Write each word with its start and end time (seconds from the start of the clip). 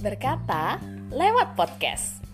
Berkata 0.00 0.80
lewat 1.12 1.52
podcast. 1.52 2.24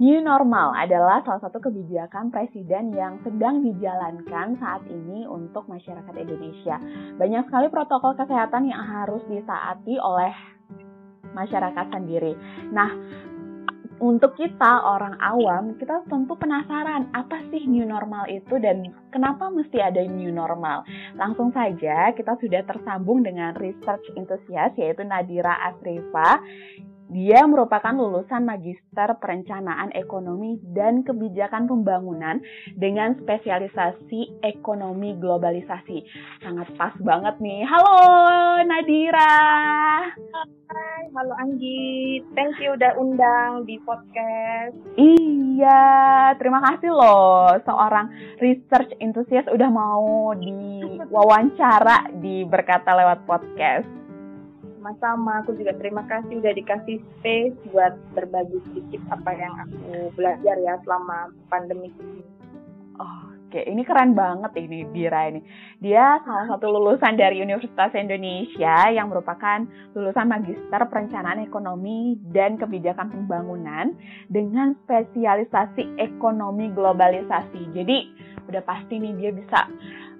New 0.00 0.20
normal 0.24 0.72
adalah 0.72 1.20
salah 1.28 1.44
satu 1.44 1.60
kebijakan 1.60 2.32
presiden 2.32 2.96
yang 2.96 3.20
sedang 3.20 3.60
dijalankan 3.60 4.56
saat 4.56 4.80
ini 4.88 5.28
untuk 5.28 5.68
masyarakat 5.68 6.12
Indonesia. 6.16 6.80
Banyak 7.20 7.52
sekali 7.52 7.68
protokol 7.68 8.16
kesehatan 8.16 8.72
yang 8.72 8.80
harus 8.80 9.20
disaati 9.28 10.00
oleh 10.00 10.32
masyarakat 11.34 11.86
sendiri. 11.92 12.32
Nah, 12.72 12.90
untuk 14.02 14.34
kita 14.34 14.82
orang 14.82 15.14
awam, 15.22 15.78
kita 15.78 16.02
tentu 16.10 16.34
penasaran 16.34 17.06
apa 17.14 17.38
sih 17.54 17.62
new 17.70 17.86
normal 17.86 18.26
itu 18.26 18.58
dan 18.58 18.90
kenapa 19.14 19.46
mesti 19.48 19.78
ada 19.78 20.02
new 20.02 20.34
normal. 20.34 20.82
Langsung 21.14 21.54
saja 21.54 22.10
kita 22.10 22.34
sudah 22.42 22.66
tersambung 22.66 23.22
dengan 23.22 23.54
research 23.54 24.02
enthusiast 24.18 24.74
yaitu 24.76 25.06
Nadira 25.06 25.54
Asrifa 25.70 26.42
dia 27.12 27.44
merupakan 27.44 27.92
lulusan 27.92 28.48
Magister 28.48 29.12
Perencanaan 29.20 29.92
Ekonomi 29.92 30.56
dan 30.72 31.04
Kebijakan 31.04 31.68
Pembangunan 31.68 32.40
dengan 32.80 33.12
spesialisasi 33.20 34.40
Ekonomi 34.40 35.12
Globalisasi. 35.20 36.00
Sangat 36.40 36.72
pas 36.80 36.96
banget 37.04 37.36
nih. 37.44 37.60
Halo 37.68 37.98
Nadira. 38.64 39.36
Hai, 40.72 41.04
halo 41.12 41.34
Anggi. 41.36 42.24
Thank 42.32 42.56
you 42.64 42.72
udah 42.72 42.96
undang 42.96 43.68
di 43.68 43.76
podcast. 43.84 44.74
Iya, 44.96 46.34
terima 46.40 46.64
kasih 46.64 46.88
loh 46.88 47.52
seorang 47.68 48.10
research 48.40 48.96
enthusiast 49.04 49.52
udah 49.52 49.68
mau 49.68 50.32
diwawancara 50.34 52.10
di 52.16 52.48
Berkata 52.48 52.96
lewat 52.96 53.28
podcast 53.28 54.03
sama-sama 54.84 55.40
aku 55.40 55.56
juga 55.56 55.72
terima 55.80 56.04
kasih 56.04 56.44
udah 56.44 56.52
dikasih 56.52 57.00
space 57.00 57.56
buat 57.72 57.96
berbagi 58.12 58.60
sedikit 58.68 59.00
apa 59.16 59.32
yang 59.32 59.56
aku 59.64 60.12
belajar 60.12 60.60
ya 60.60 60.76
selama 60.84 61.32
pandemi 61.48 61.88
ini. 61.88 62.20
Oh, 63.00 63.32
Oke, 63.48 63.64
ini 63.64 63.80
keren 63.80 64.12
banget 64.12 64.52
ini 64.60 64.84
Dira 64.92 65.32
ini. 65.32 65.40
Dia 65.80 66.20
salah 66.28 66.52
satu 66.52 66.68
lulusan 66.68 67.16
dari 67.16 67.40
Universitas 67.40 67.96
Indonesia 67.96 68.92
yang 68.92 69.08
merupakan 69.08 69.64
lulusan 69.96 70.28
Magister 70.28 70.82
Perencanaan 70.84 71.40
Ekonomi 71.40 72.20
dan 72.34 72.60
Kebijakan 72.60 73.08
Pembangunan 73.08 73.96
dengan 74.28 74.76
spesialisasi 74.84 75.96
Ekonomi 75.96 76.68
Globalisasi. 76.76 77.72
Jadi 77.72 77.98
udah 78.52 78.62
pasti 78.68 79.00
nih 79.00 79.16
dia 79.16 79.30
bisa 79.32 79.64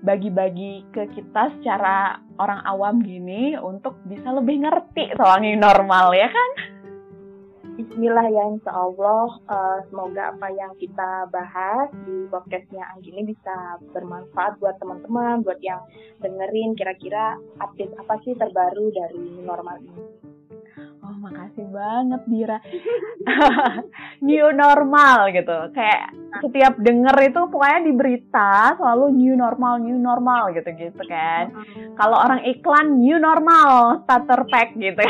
bagi-bagi 0.04 0.84
ke 0.92 1.08
kita 1.16 1.48
secara 1.58 2.20
orang 2.36 2.60
awam 2.68 3.00
gini 3.00 3.56
untuk 3.56 3.96
bisa 4.04 4.36
lebih 4.36 4.68
ngerti 4.68 5.16
soalnya 5.16 5.56
normal 5.56 6.12
ya 6.12 6.28
kan? 6.28 6.50
Bismillah 7.74 8.30
ya 8.30 8.54
insya 8.54 8.70
Allah 8.70 9.34
uh, 9.50 9.78
semoga 9.90 10.30
apa 10.30 10.46
yang 10.54 10.78
kita 10.78 11.26
bahas 11.34 11.90
di 12.06 12.30
podcastnya 12.30 12.86
Anggi 12.94 13.10
ini 13.10 13.34
bisa 13.34 13.82
bermanfaat 13.90 14.62
buat 14.62 14.78
teman-teman, 14.78 15.42
buat 15.42 15.58
yang 15.58 15.82
dengerin 16.22 16.78
kira-kira 16.78 17.34
update 17.58 17.98
apa 17.98 18.14
sih 18.22 18.38
terbaru 18.38 18.94
dari 18.94 19.42
normal 19.42 19.82
ini. 19.82 20.33
Makasih 21.24 21.66
banget 21.72 22.22
Dira. 22.28 22.58
new 24.28 24.46
normal 24.52 25.32
gitu. 25.32 25.72
Kayak 25.72 26.12
setiap 26.44 26.76
denger 26.76 27.16
itu 27.24 27.40
pokoknya 27.48 27.80
di 27.88 27.92
berita 27.96 28.76
selalu 28.76 29.16
new 29.16 29.32
normal, 29.32 29.80
new 29.80 29.96
normal 29.96 30.52
gitu 30.52 30.68
gitu 30.76 31.02
kan. 31.08 31.48
Kalau 31.96 32.20
orang 32.20 32.44
iklan 32.44 33.00
new 33.00 33.16
normal 33.16 34.04
starter 34.04 34.44
pack 34.52 34.76
gitu. 34.76 35.00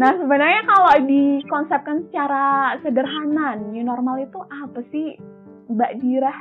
nah 0.00 0.10
sebenarnya 0.18 0.66
kalau 0.66 0.90
dikonsepkan 1.06 2.10
secara 2.10 2.74
sederhana 2.82 3.54
new 3.54 3.86
normal 3.86 4.18
itu 4.18 4.42
apa 4.42 4.82
sih 4.90 5.14
Mbak 5.70 5.92
Dira? 6.02 6.34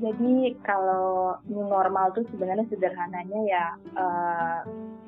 Jadi 0.00 0.52
kalau 0.64 1.40
new 1.48 1.64
normal 1.64 2.12
itu 2.12 2.28
sebenarnya 2.32 2.68
sederhananya 2.68 3.40
ya 3.48 3.64
uh, 3.96 4.60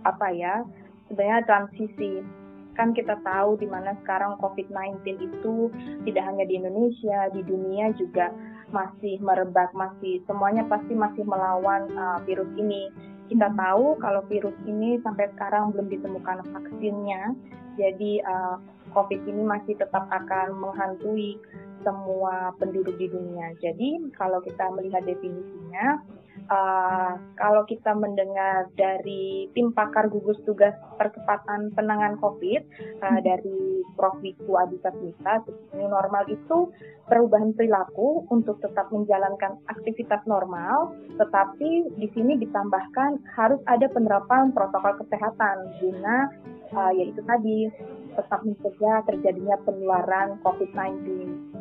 apa 0.05 0.27
ya 0.33 0.65
sebenarnya 1.13 1.45
transisi 1.45 2.25
kan 2.73 2.97
kita 2.97 3.21
tahu 3.21 3.61
di 3.61 3.69
mana 3.69 3.93
sekarang 4.01 4.41
COVID-19 4.41 5.05
itu 5.21 5.69
tidak 6.09 6.25
hanya 6.25 6.49
di 6.49 6.57
Indonesia, 6.57 7.29
di 7.37 7.45
dunia 7.45 7.93
juga 8.01 8.33
masih 8.73 9.21
merebak, 9.21 9.77
masih 9.77 10.25
semuanya 10.25 10.65
pasti 10.65 10.97
masih 10.97 11.21
melawan 11.29 11.93
uh, 11.93 12.17
virus 12.25 12.49
ini. 12.57 12.89
Kita 13.29 13.53
tahu 13.53 14.01
kalau 14.01 14.25
virus 14.29 14.57
ini 14.65 14.97
sampai 15.05 15.29
sekarang 15.37 15.77
belum 15.77 15.93
ditemukan 15.93 16.49
vaksinnya, 16.49 17.37
jadi 17.77 18.13
uh, 18.25 18.57
COVID 18.97 19.21
ini 19.29 19.43
masih 19.45 19.77
tetap 19.77 20.09
akan 20.09 20.57
menghantui 20.57 21.37
semua 21.85 22.57
penduduk 22.57 22.97
di 22.97 23.13
dunia. 23.13 23.53
Jadi 23.61 24.01
kalau 24.17 24.41
kita 24.41 24.73
melihat 24.73 25.05
definisinya, 25.05 26.01
uh, 26.49 27.15
kalau 27.39 27.63
kita 27.69 27.93
mendengar 27.95 28.67
dari 28.75 29.47
tim 29.53 29.71
pakar 29.71 30.09
gugus 30.09 30.39
tugas 30.49 30.75
percepatan 30.97 31.71
penanganan 31.77 32.19
COVID 32.19 32.63
uh, 33.03 33.21
dari 33.21 33.85
Prof. 33.99 34.19
Wiku 34.23 34.55
Adhisa 34.55 34.95
Smita, 34.95 35.43
new 35.75 35.91
normal 35.91 36.23
itu 36.31 36.71
perubahan 37.11 37.51
perilaku 37.59 38.23
untuk 38.31 38.63
tetap 38.63 38.87
menjalankan 38.95 39.59
aktivitas 39.67 40.23
normal, 40.31 40.95
tetapi 41.19 41.91
di 41.99 42.09
sini 42.15 42.39
ditambahkan 42.39 43.19
harus 43.35 43.59
ada 43.67 43.91
penerapan 43.91 44.55
protokol 44.55 45.03
kesehatan 45.03 45.57
guna 45.83 46.31
uh, 46.71 46.93
yaitu 46.95 47.19
tadi 47.27 47.67
tetap 48.15 48.41
mencegah 48.45 49.03
terjadinya 49.09 49.57
penularan 49.65 50.39
COVID-19. 50.45 51.52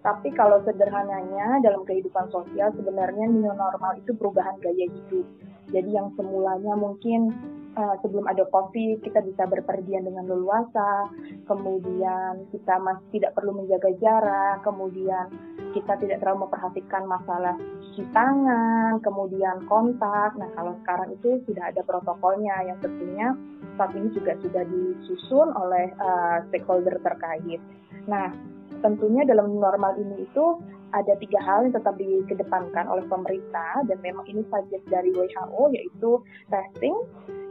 Tapi 0.00 0.32
kalau 0.32 0.64
sederhananya 0.64 1.60
dalam 1.60 1.84
kehidupan 1.84 2.32
sosial 2.32 2.72
sebenarnya 2.72 3.28
new 3.28 3.52
normal 3.52 3.92
itu 4.00 4.16
perubahan 4.16 4.56
gaya 4.64 4.88
hidup. 4.88 5.26
Jadi 5.70 5.90
yang 5.92 6.10
semulanya 6.16 6.72
mungkin 6.74 7.30
uh, 7.76 7.94
sebelum 8.02 8.26
ada 8.26 8.48
COVID 8.48 9.04
kita 9.04 9.20
bisa 9.22 9.44
berpergian 9.46 10.08
dengan 10.08 10.26
leluasa, 10.26 11.06
kemudian 11.46 12.48
kita 12.50 12.80
masih 12.80 13.20
tidak 13.20 13.36
perlu 13.36 13.54
menjaga 13.54 13.92
jarak, 14.00 14.64
kemudian 14.64 15.30
kita 15.70 15.94
tidak 16.02 16.18
terlalu 16.24 16.48
memperhatikan 16.48 17.06
masalah 17.06 17.54
cuci 17.60 18.02
tangan, 18.10 18.98
kemudian 19.04 19.62
kontak. 19.70 20.34
Nah 20.34 20.50
kalau 20.56 20.74
sekarang 20.82 21.14
itu 21.14 21.44
sudah 21.46 21.70
ada 21.70 21.84
protokolnya 21.86 22.56
yang 22.66 22.78
tentunya 22.82 23.36
saat 23.78 23.94
ini 23.94 24.10
juga 24.12 24.34
sudah 24.42 24.64
disusun 24.66 25.48
oleh 25.54 25.92
uh, 26.02 26.42
stakeholder 26.50 26.98
terkait. 27.04 27.62
Nah 28.10 28.32
tentunya 28.80 29.22
dalam 29.28 29.56
normal 29.56 29.96
ini 30.00 30.24
itu 30.24 30.60
ada 30.90 31.14
tiga 31.22 31.38
hal 31.42 31.70
yang 31.70 31.74
tetap 31.74 31.94
dikedepankan 31.96 32.90
oleh 32.90 33.06
pemerintah 33.06 33.86
dan 33.86 33.98
memang 34.02 34.26
ini 34.26 34.42
suggest 34.50 34.82
dari 34.90 35.14
WHO 35.14 35.62
yaitu 35.70 36.18
testing, 36.50 36.96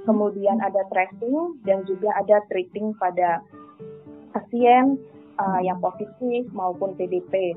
kemudian 0.03 0.59
ada 0.59 0.83
tracing 0.91 1.55
dan 1.63 1.87
juga 1.87 2.11
ada 2.19 2.43
treating 2.51 2.91
pada 2.99 3.39
pasien 4.35 4.99
uh, 5.39 5.61
yang 5.63 5.79
positif 5.79 6.45
maupun 6.51 6.93
PDP. 6.99 7.55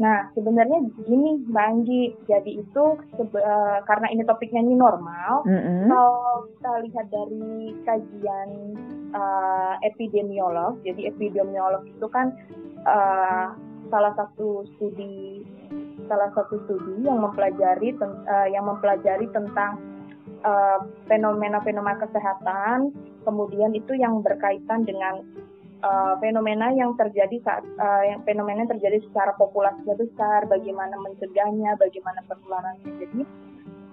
Nah, 0.00 0.32
sebenarnya 0.32 0.88
gini 1.04 1.44
Mbak 1.52 1.66
Anggi, 1.68 2.02
jadi 2.24 2.64
itu 2.64 2.84
uh, 2.96 3.78
karena 3.84 4.08
ini 4.08 4.24
topiknya 4.24 4.64
ini 4.64 4.72
normal, 4.78 5.44
mm 5.44 5.60
-hmm. 5.60 5.86
kalau 5.92 6.16
kita 6.48 6.72
lihat 6.88 7.06
dari 7.12 7.76
kajian 7.84 8.50
uh, 9.12 9.74
epidemiolog, 9.84 10.80
jadi 10.80 11.12
epidemiolog 11.12 11.84
itu 11.84 12.06
kan 12.08 12.32
uh, 12.88 13.52
salah 13.92 14.12
satu 14.16 14.64
studi 14.76 15.44
salah 16.08 16.32
satu 16.32 16.56
studi 16.64 17.04
yang 17.04 17.20
mempelajari 17.20 17.92
uh, 18.00 18.48
yang 18.48 18.64
mempelajari 18.64 19.28
tentang 19.32 19.76
fenomena-fenomena 21.06 21.94
uh, 21.94 22.02
kesehatan, 22.02 22.90
kemudian 23.22 23.70
itu 23.78 23.94
yang 23.94 24.26
berkaitan 24.26 24.82
dengan 24.82 25.22
uh, 25.82 26.14
fenomena 26.18 26.70
yang 26.72 26.94
terjadi 26.96 27.36
saat 27.42 27.62
uh, 27.78 28.02
yang 28.06 28.22
fenomena 28.24 28.64
yang 28.64 28.72
terjadi 28.78 28.98
secara 29.10 29.34
populasi 29.36 29.82
besar, 29.98 30.46
bagaimana 30.48 30.94
mencegahnya, 30.98 31.76
bagaimana 31.76 32.22
penularannya. 32.30 32.90
Jadi 33.02 33.20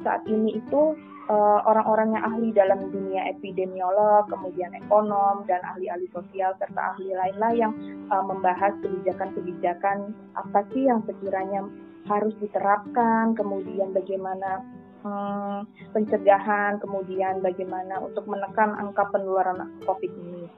saat 0.05 0.23
ini 0.29 0.55
itu 0.57 0.95
uh, 1.29 1.59
orang-orang 1.67 2.15
yang 2.15 2.23
ahli 2.25 2.49
dalam 2.55 2.89
dunia 2.89 3.29
epidemiolog, 3.29 4.25
kemudian 4.31 4.73
ekonom 4.73 5.43
dan 5.45 5.61
ahli-ahli 5.63 6.07
sosial 6.15 6.55
serta 6.57 6.95
ahli 6.95 7.13
lain-lain 7.13 7.57
yang 7.57 7.73
uh, 8.09 8.23
membahas 8.23 8.73
kebijakan-kebijakan 8.81 10.15
apa 10.39 10.59
sih 10.71 10.87
yang 10.87 11.03
sekiranya 11.05 11.67
harus 12.07 12.33
diterapkan, 12.41 13.37
kemudian 13.37 13.93
bagaimana 13.93 14.65
hmm, 15.05 15.67
pencegahan, 15.93 16.81
kemudian 16.81 17.43
bagaimana 17.43 18.01
untuk 18.01 18.25
menekan 18.25 18.73
angka 18.79 19.05
penularan 19.13 19.69
COVID 19.85 20.11
ini. 20.25 20.49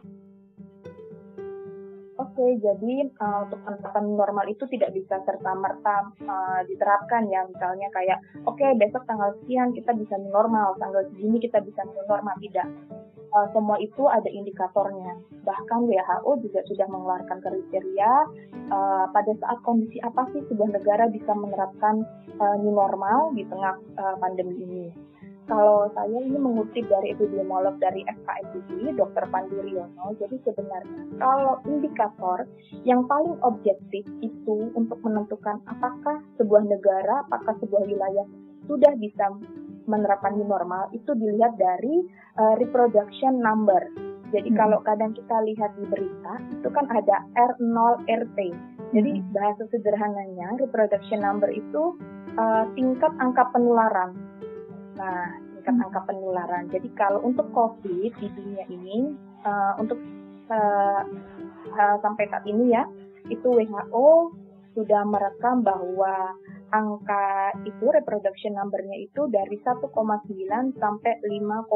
Oke, 2.21 2.37
okay, 2.37 2.51
jadi 2.61 3.09
uh, 3.17 3.49
untuk 3.49 3.65
penerapan 3.65 4.05
normal 4.13 4.45
itu 4.45 4.61
tidak 4.69 4.93
bisa 4.93 5.17
serta 5.25 5.57
merta 5.57 6.05
uh, 6.29 6.61
diterapkan 6.69 7.25
ya. 7.25 7.41
Misalnya 7.49 7.89
kayak, 7.89 8.21
oke 8.45 8.61
okay, 8.61 8.77
besok 8.77 9.09
tanggal 9.09 9.33
sekian 9.41 9.73
kita 9.73 9.89
bisa 9.97 10.21
normal, 10.29 10.77
tanggal 10.77 11.01
segini 11.09 11.41
kita 11.41 11.57
bisa 11.65 11.81
normal 12.05 12.37
tidak. 12.37 12.69
Uh, 13.33 13.49
semua 13.57 13.81
itu 13.81 14.05
ada 14.05 14.29
indikatornya. 14.29 15.17
Bahkan 15.41 15.79
WHO 15.89 16.31
juga 16.45 16.61
sudah 16.69 16.85
mengeluarkan 16.93 17.41
kriteria 17.41 18.13
uh, 18.69 19.05
pada 19.09 19.33
saat 19.41 19.57
kondisi 19.65 19.97
apa 20.05 20.21
sih 20.29 20.45
sebuah 20.45 20.77
negara 20.77 21.09
bisa 21.09 21.33
menerapkan 21.33 22.05
uh, 22.37 22.55
new 22.61 22.69
normal 22.69 23.33
di 23.33 23.49
tengah 23.49 23.81
uh, 23.97 24.15
pandemi 24.21 24.61
ini 24.61 25.10
kalau 25.49 25.89
saya 25.97 26.21
ini 26.21 26.37
mengutip 26.37 26.85
dari 26.85 27.17
epidemiolog 27.17 27.75
dari 27.81 28.05
FKMUI, 28.05 28.93
Dr. 28.93 29.25
Pandu 29.33 29.57
Riono, 29.65 30.13
jadi 30.21 30.37
sebenarnya 30.45 31.01
kalau 31.17 31.57
indikator 31.65 32.45
yang 32.85 33.09
paling 33.09 33.35
objektif 33.41 34.05
itu 34.21 34.69
untuk 34.77 35.01
menentukan 35.01 35.57
apakah 35.65 36.21
sebuah 36.37 36.63
negara, 36.69 37.25
apakah 37.25 37.57
sebuah 37.57 37.83
wilayah 37.89 38.25
sudah 38.69 38.93
bisa 39.01 39.33
menerapkan 39.89 40.37
new 40.37 40.45
normal 40.45 40.87
itu 40.93 41.11
dilihat 41.17 41.57
dari 41.57 42.05
uh, 42.37 42.53
reproduction 42.61 43.41
number. 43.41 43.81
Jadi 44.31 44.53
hmm. 44.53 44.57
kalau 44.57 44.79
kadang 44.85 45.11
kita 45.11 45.37
lihat 45.43 45.75
di 45.75 45.85
berita 45.89 46.33
itu 46.53 46.69
kan 46.71 46.85
ada 46.87 47.25
R0 47.35 48.05
RT. 48.07 48.39
Jadi 48.93 49.11
hmm. 49.19 49.33
bahasa 49.35 49.65
sederhananya 49.73 50.61
reproduction 50.61 51.19
number 51.25 51.49
itu 51.51 51.97
uh, 52.37 52.63
tingkat 52.77 53.11
angka 53.19 53.49
penularan 53.51 54.30
Nah, 54.95 55.39
tingkat 55.55 55.75
angka 55.87 56.01
penularan. 56.09 56.67
Jadi 56.73 56.89
kalau 56.97 57.21
untuk 57.23 57.47
COVID 57.53 58.11
di 58.17 58.27
dunia 58.33 58.65
ini, 58.67 59.15
uh, 59.45 59.73
untuk 59.79 59.99
uh, 60.51 61.01
uh, 61.71 61.97
sampai 62.01 62.27
saat 62.27 62.43
ini 62.49 62.75
ya, 62.75 62.83
itu 63.29 63.47
WHO 63.47 64.09
sudah 64.73 65.03
merekam 65.03 65.61
bahwa 65.61 66.35
angka 66.71 67.51
itu 67.67 67.91
reproduction 67.91 68.55
number-nya 68.55 68.95
itu 69.03 69.27
dari 69.27 69.59
1,9 69.59 69.91
sampai 70.79 71.13
5,7 71.19 71.67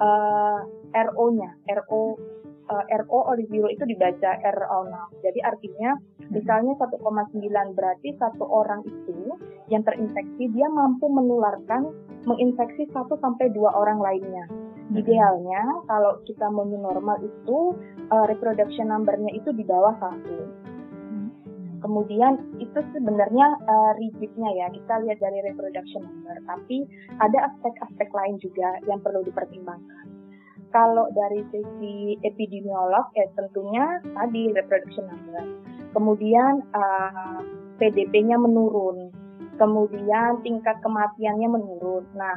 uh, 0.00 0.60
RO-nya. 0.92 1.50
RO 1.84 2.02
uh, 2.70 2.84
RO 3.04 3.18
Oliviro 3.32 3.68
itu 3.68 3.84
dibaca 3.84 4.30
RO0. 4.40 4.92
Jadi 5.20 5.40
artinya 5.44 5.90
hmm. 5.96 6.32
misalnya 6.32 6.72
1,9 6.80 7.76
berarti 7.76 8.08
satu 8.16 8.44
orang 8.48 8.80
itu 8.86 9.36
yang 9.68 9.84
terinfeksi 9.84 10.48
dia 10.52 10.68
mampu 10.68 11.08
menularkan 11.08 11.92
menginfeksi 12.24 12.88
satu 12.92 13.20
sampai 13.20 13.52
dua 13.52 13.72
orang 13.76 14.00
lainnya. 14.00 14.44
Hmm. 14.48 15.00
Idealnya 15.00 15.62
kalau 15.88 16.20
kita 16.28 16.48
mau 16.52 16.64
normal 16.64 17.20
itu 17.24 17.76
uh, 18.12 18.24
reproduction 18.28 18.88
number-nya 18.88 19.32
itu 19.36 19.52
di 19.52 19.64
bawah 19.64 19.96
satu. 20.00 20.38
Hmm. 21.08 21.28
Kemudian 21.84 22.40
itu 22.60 22.80
sebenarnya 22.96 23.60
uh, 23.68 23.92
rigidnya 24.00 24.50
ya 24.56 24.66
kita 24.72 25.04
lihat 25.04 25.18
dari 25.20 25.44
reproduction 25.44 26.04
number, 26.04 26.36
tapi 26.48 26.88
ada 27.20 27.52
aspek-aspek 27.52 28.08
lain 28.12 28.36
juga 28.40 28.80
yang 28.88 29.00
perlu 29.04 29.20
dipertimbangkan. 29.24 30.13
Kalau 30.74 31.06
dari 31.14 31.46
sisi 31.54 32.18
epidemiolog 32.26 33.06
ya 33.14 33.30
tentunya 33.38 34.02
tadi 34.02 34.50
reproduction 34.50 35.06
number. 35.06 35.46
Kemudian 35.94 36.66
uh, 36.74 37.38
PDP-nya 37.78 38.34
menurun 38.42 39.14
kemudian 39.58 40.42
tingkat 40.42 40.82
kematiannya 40.82 41.46
menurun. 41.46 42.04
Nah, 42.18 42.36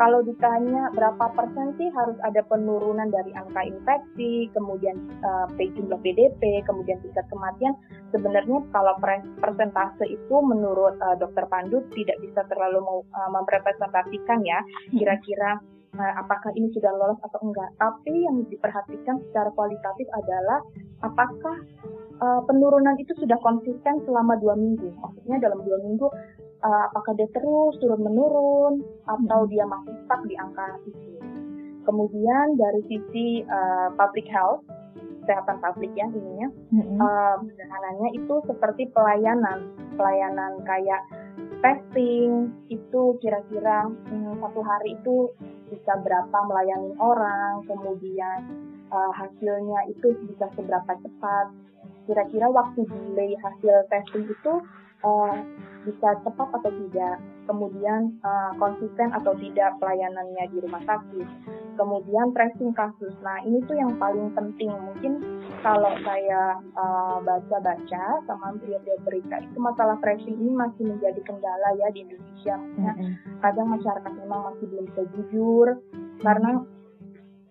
kalau 0.00 0.24
ditanya 0.24 0.88
berapa 0.96 1.30
persen 1.36 1.76
sih 1.76 1.88
harus 1.92 2.16
ada 2.24 2.40
penurunan 2.48 3.12
dari 3.12 3.32
angka 3.36 3.60
infeksi, 3.60 4.48
kemudian 4.56 4.96
uh, 5.20 5.46
jumlah 5.52 6.00
PDP, 6.00 6.64
kemudian 6.64 6.98
tingkat 7.04 7.26
kematian, 7.28 7.76
sebenarnya 8.10 8.64
kalau 8.72 8.96
persentase 9.40 10.08
itu 10.08 10.36
menurut 10.40 10.96
uh, 11.04 11.16
Dokter 11.20 11.44
Pandu 11.48 11.84
tidak 11.92 12.16
bisa 12.24 12.40
terlalu 12.48 12.80
mau, 12.80 12.98
uh, 13.12 13.30
memrepresentasikan 13.30 14.40
ya, 14.42 14.64
kira-kira 14.96 15.60
uh, 15.60 15.81
apakah 16.00 16.50
ini 16.56 16.72
sudah 16.72 16.88
lolos 16.88 17.20
atau 17.20 17.40
enggak. 17.44 17.68
Tapi 17.76 18.24
yang 18.24 18.40
diperhatikan 18.48 19.20
secara 19.28 19.52
kualitatif 19.52 20.08
adalah 20.16 20.64
apakah 21.04 21.56
uh, 22.22 22.40
penurunan 22.48 22.96
itu 22.96 23.12
sudah 23.20 23.36
konsisten 23.44 24.00
selama 24.08 24.40
dua 24.40 24.56
minggu. 24.56 24.88
Maksudnya 24.96 25.36
dalam 25.44 25.60
dua 25.60 25.78
minggu 25.84 26.08
uh, 26.64 26.82
apakah 26.88 27.12
dia 27.18 27.28
terus 27.36 27.76
turun 27.82 28.00
menurun 28.00 28.80
atau 29.04 29.40
hmm. 29.44 29.50
dia 29.52 29.64
masih 29.68 29.94
stuck 30.08 30.22
di 30.24 30.34
angka 30.40 30.80
itu. 30.88 31.12
Kemudian 31.82 32.54
dari 32.56 32.80
sisi 32.86 33.42
uh, 33.42 33.90
public 33.98 34.30
health, 34.30 34.62
kesehatan 35.22 35.58
publik 35.58 35.90
ya 35.98 36.06
ininya, 36.10 36.48
mm-hmm. 36.70 36.98
uh, 37.02 38.10
itu 38.14 38.34
seperti 38.46 38.86
pelayanan, 38.94 39.66
pelayanan 39.98 40.62
kayak 40.62 41.02
testing 41.62 42.50
itu 42.68 43.02
kira-kira 43.22 43.86
hmm, 43.86 44.42
satu 44.42 44.60
hari 44.60 44.98
itu 44.98 45.30
bisa 45.70 45.96
berapa 46.04 46.38
melayani 46.50 46.92
orang, 47.00 47.64
kemudian 47.64 48.38
uh, 48.92 49.12
hasilnya 49.14 49.88
itu 49.88 50.12
bisa 50.28 50.50
seberapa 50.52 50.92
cepat, 51.00 51.46
kira-kira 52.04 52.50
waktu 52.50 52.84
delay 52.84 53.32
hasil 53.40 53.86
testing 53.88 54.28
itu 54.28 54.52
uh, 55.02 55.34
bisa 55.82 56.14
cepat 56.22 56.48
atau 56.62 56.70
tidak, 56.70 57.18
kemudian 57.50 58.14
uh, 58.22 58.54
konsisten 58.54 59.10
atau 59.10 59.34
tidak 59.34 59.74
pelayanannya 59.82 60.44
di 60.54 60.58
rumah 60.62 60.78
sakit, 60.86 61.26
kemudian 61.74 62.30
tracing 62.30 62.70
kasus. 62.70 63.10
Nah 63.26 63.42
ini 63.42 63.58
tuh 63.66 63.74
yang 63.74 63.90
paling 63.98 64.30
penting 64.30 64.70
mungkin 64.70 65.42
kalau 65.60 65.90
saya 66.06 66.62
uh, 66.78 67.18
baca-baca 67.26 68.04
sama 68.30 68.54
lihat-lihat 68.62 69.02
berita 69.02 69.42
itu 69.42 69.58
masalah 69.58 69.98
tracing 69.98 70.38
ini 70.38 70.54
masih 70.54 70.86
menjadi 70.86 71.20
kendala 71.26 71.68
ya 71.82 71.90
di 71.90 72.06
Indonesia. 72.06 72.56
mm 72.58 72.78
-hmm. 72.78 73.10
Kadang 73.42 73.68
masyarakat 73.74 74.12
memang 74.22 74.54
masih 74.54 74.64
belum 74.70 74.84
bisa 74.94 75.02
jujur 75.18 75.66
karena 76.22 76.62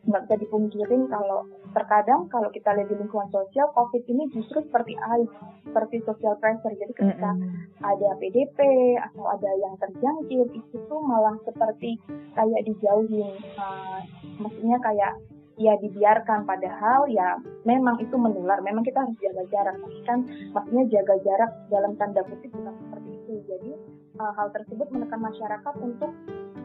nggak 0.02 0.22
bisa 0.26 0.36
dipungkirin 0.42 1.06
kalau 1.14 1.46
terkadang 1.78 2.26
kalau 2.34 2.50
kita 2.50 2.74
lihat 2.74 2.90
di 2.90 2.98
lingkungan 2.98 3.30
sosial 3.30 3.70
COVID 3.78 4.02
ini 4.10 4.28
justru 4.34 4.66
seperti 4.66 4.98
air, 4.98 5.30
seperti 5.62 6.02
social 6.04 6.34
pressure. 6.42 6.74
Jadi 6.74 6.94
ketika 6.98 7.32
mm 7.38 7.40
-hmm. 7.40 7.86
ada 7.86 8.10
PDP 8.18 8.58
atau 8.98 9.30
ada 9.30 9.52
yang 9.62 9.78
terjangkit 9.78 10.58
itu 10.58 10.78
tuh 10.90 11.02
malah 11.06 11.38
seperti 11.46 12.02
kayak 12.34 12.62
dijauhin, 12.66 13.38
uh, 13.62 14.02
maksudnya 14.42 14.82
kayak 14.82 15.14
ya 15.62 15.78
dibiarkan. 15.78 16.50
Padahal 16.50 17.06
ya 17.06 17.38
memang 17.64 18.02
itu 18.02 18.18
menular. 18.18 18.58
Memang 18.66 18.82
kita 18.82 19.06
harus 19.06 19.16
jaga 19.22 19.46
jarak. 19.54 19.76
Tapi 19.78 20.00
kan 20.10 20.20
maksudnya 20.50 20.84
jaga 20.90 21.16
jarak 21.22 21.52
dalam 21.70 21.94
tanda 22.02 22.26
kutip 22.26 22.50
bukan 22.50 22.74
seperti 22.90 23.10
itu. 23.22 23.34
Jadi 23.46 23.72
uh, 24.18 24.34
hal 24.34 24.50
tersebut 24.50 24.90
menekan 24.90 25.22
masyarakat 25.22 25.74
untuk 25.78 26.12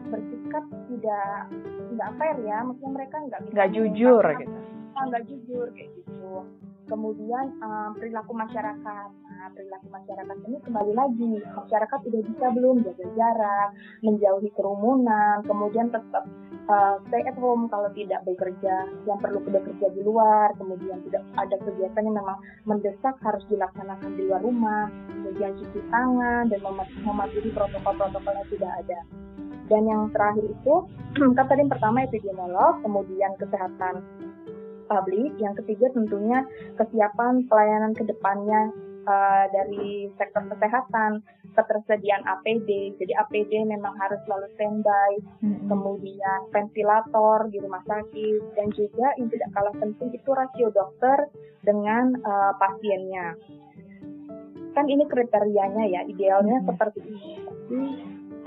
bersikap 0.07 0.63
tidak 0.87 1.51
tidak 1.91 2.09
fair 2.19 2.37
ya 2.43 2.57
maksudnya 2.63 2.91
mereka 2.93 3.15
nggak 3.23 3.41
nggak 3.53 3.69
jujur 3.73 4.23
gitu. 4.37 4.57
nggak 4.97 5.23
jujur 5.29 5.67
kayak 5.77 5.89
gitu. 5.93 6.33
Kemudian 6.87 7.45
um, 7.59 7.91
perilaku 7.99 8.31
masyarakat. 8.31 9.09
Nah 9.11 9.47
perilaku 9.53 9.87
masyarakat 9.91 10.37
ini 10.49 10.57
kembali 10.65 10.93
lagi 10.97 11.33
masyarakat 11.53 11.99
sudah 12.03 12.21
bisa 12.25 12.45
belum 12.51 12.75
jaga 12.81 13.05
jarak 13.13 13.69
menjauhi 14.01 14.49
kerumunan 14.57 15.45
kemudian 15.45 15.87
tetap 15.93 16.25
uh, 16.67 16.99
stay 17.07 17.23
at 17.23 17.37
home 17.39 17.69
kalau 17.71 17.89
tidak 17.95 18.21
bekerja 18.27 18.87
yang 19.07 19.19
perlu 19.21 19.39
bekerja 19.45 19.87
di 19.93 20.01
luar 20.03 20.51
kemudian 20.59 20.99
tidak 21.07 21.23
ada 21.39 21.55
kegiatan 21.63 22.03
yang 22.07 22.17
memang 22.17 22.37
mendesak 22.67 23.15
harus 23.23 23.43
dilaksanakan 23.47 24.11
di 24.15 24.21
luar 24.27 24.41
rumah 24.43 24.91
kemudian 25.11 25.55
cuci 25.55 25.79
tangan 25.89 26.49
dan 26.51 26.59
mematuhi 27.03 27.49
protokol-protokol 27.55 28.33
yang 28.35 28.47
sudah 28.51 28.71
ada 28.83 28.99
dan 29.67 29.83
yang 29.87 30.09
terakhir 30.15 30.47
itu, 30.47 30.73
kan 31.37 31.45
tadi 31.47 31.63
yang 31.63 31.71
pertama 31.71 32.03
epidemiolog, 32.03 32.79
kemudian 32.83 33.31
kesehatan 33.39 34.03
publik, 34.87 35.35
yang 35.37 35.53
ketiga 35.63 35.91
tentunya 35.91 36.47
kesiapan 36.79 37.43
pelayanan 37.51 37.91
ke 37.91 38.07
depannya 38.07 38.71
uh, 39.07 39.45
dari 39.51 40.07
sektor 40.15 40.43
kesehatan, 40.47 41.23
ketersediaan 41.55 42.23
APD. 42.23 42.95
Jadi 42.99 43.13
APD 43.15 43.51
memang 43.67 43.95
harus 43.99 44.19
selalu 44.27 44.47
standby, 44.55 45.11
hmm. 45.43 45.67
kemudian 45.67 46.39
ventilator 46.51 47.51
di 47.51 47.57
rumah 47.59 47.83
sakit, 47.87 48.55
dan 48.55 48.67
juga 48.75 49.07
yang 49.19 49.27
tidak 49.31 49.49
kalah 49.55 49.75
penting 49.75 50.09
itu 50.15 50.29
rasio 50.31 50.67
dokter 50.71 51.27
dengan 51.63 52.15
uh, 52.23 52.53
pasiennya. 52.55 53.35
Kan 54.71 54.85
ini 54.87 55.03
kriterianya 55.09 55.83
ya, 55.89 56.01
idealnya 56.05 56.61
hmm. 56.61 56.67
seperti 56.69 56.99
ini. 57.03 57.33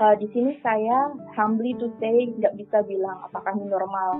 Uh, 0.01 0.17
di 0.17 0.25
sini 0.33 0.57
saya 0.65 1.13
humbly 1.37 1.77
to 1.77 1.85
say 2.01 2.25
nggak 2.33 2.57
bisa 2.57 2.81
bilang 2.89 3.21
apakah 3.21 3.53
ini 3.53 3.69
normal 3.69 4.17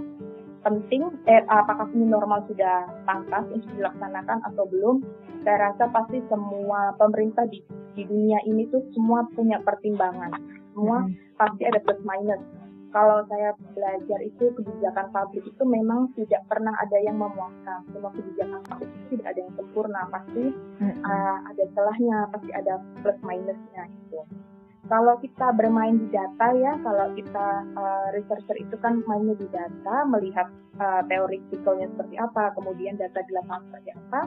penting 0.62 1.10
eh, 1.26 1.42
apakah 1.50 1.90
ini 1.98 2.06
normal 2.06 2.46
sudah 2.46 2.86
pantas 3.10 3.50
untuk 3.50 3.66
dilaksanakan 3.74 4.46
atau 4.46 4.70
belum 4.70 5.02
saya 5.42 5.74
rasa 5.74 5.90
pasti 5.90 6.22
semua 6.30 6.94
pemerintah 7.02 7.50
di, 7.50 7.66
di 7.98 8.06
dunia 8.06 8.38
ini 8.46 8.70
tuh 8.70 8.86
semua 8.94 9.26
punya 9.34 9.58
pertimbangan 9.66 10.38
semua 10.78 11.02
hmm. 11.02 11.18
pasti 11.42 11.66
ada 11.66 11.82
plus 11.82 11.98
minus 12.06 12.42
kalau 12.92 13.24
saya 13.32 13.56
belajar 13.72 14.20
itu 14.22 14.52
kebijakan 14.54 15.10
pabrik 15.16 15.48
itu 15.48 15.64
memang 15.64 16.12
tidak 16.14 16.44
pernah 16.52 16.76
ada 16.76 17.00
yang 17.00 17.16
memuaskan. 17.16 17.88
Semua 17.88 18.12
kebijakan 18.12 18.60
pabrik 18.68 18.92
itu 18.92 19.16
tidak 19.16 19.32
ada 19.32 19.40
yang 19.40 19.54
sempurna, 19.56 20.02
pasti 20.12 20.44
uh, 20.84 21.38
ada 21.48 21.64
celahnya, 21.72 22.18
pasti 22.36 22.52
ada 22.52 22.84
plus 23.00 23.20
minusnya 23.24 23.84
itu. 23.88 24.20
Kalau 24.92 25.16
kita 25.24 25.56
bermain 25.56 25.96
di 25.96 26.12
data 26.12 26.52
ya, 26.52 26.76
kalau 26.84 27.16
kita 27.16 27.48
uh, 27.80 28.12
researcher 28.12 28.60
itu 28.60 28.76
kan 28.84 29.00
mainnya 29.08 29.40
di 29.40 29.48
data, 29.48 30.04
melihat 30.04 30.52
uh, 30.84 31.00
teoretikalnya 31.08 31.88
seperti 31.96 32.20
apa, 32.20 32.52
kemudian 32.60 33.00
data 33.00 33.24
di 33.24 33.32
lapangan 33.32 33.72
seperti 33.72 33.90
apa. 33.96 34.22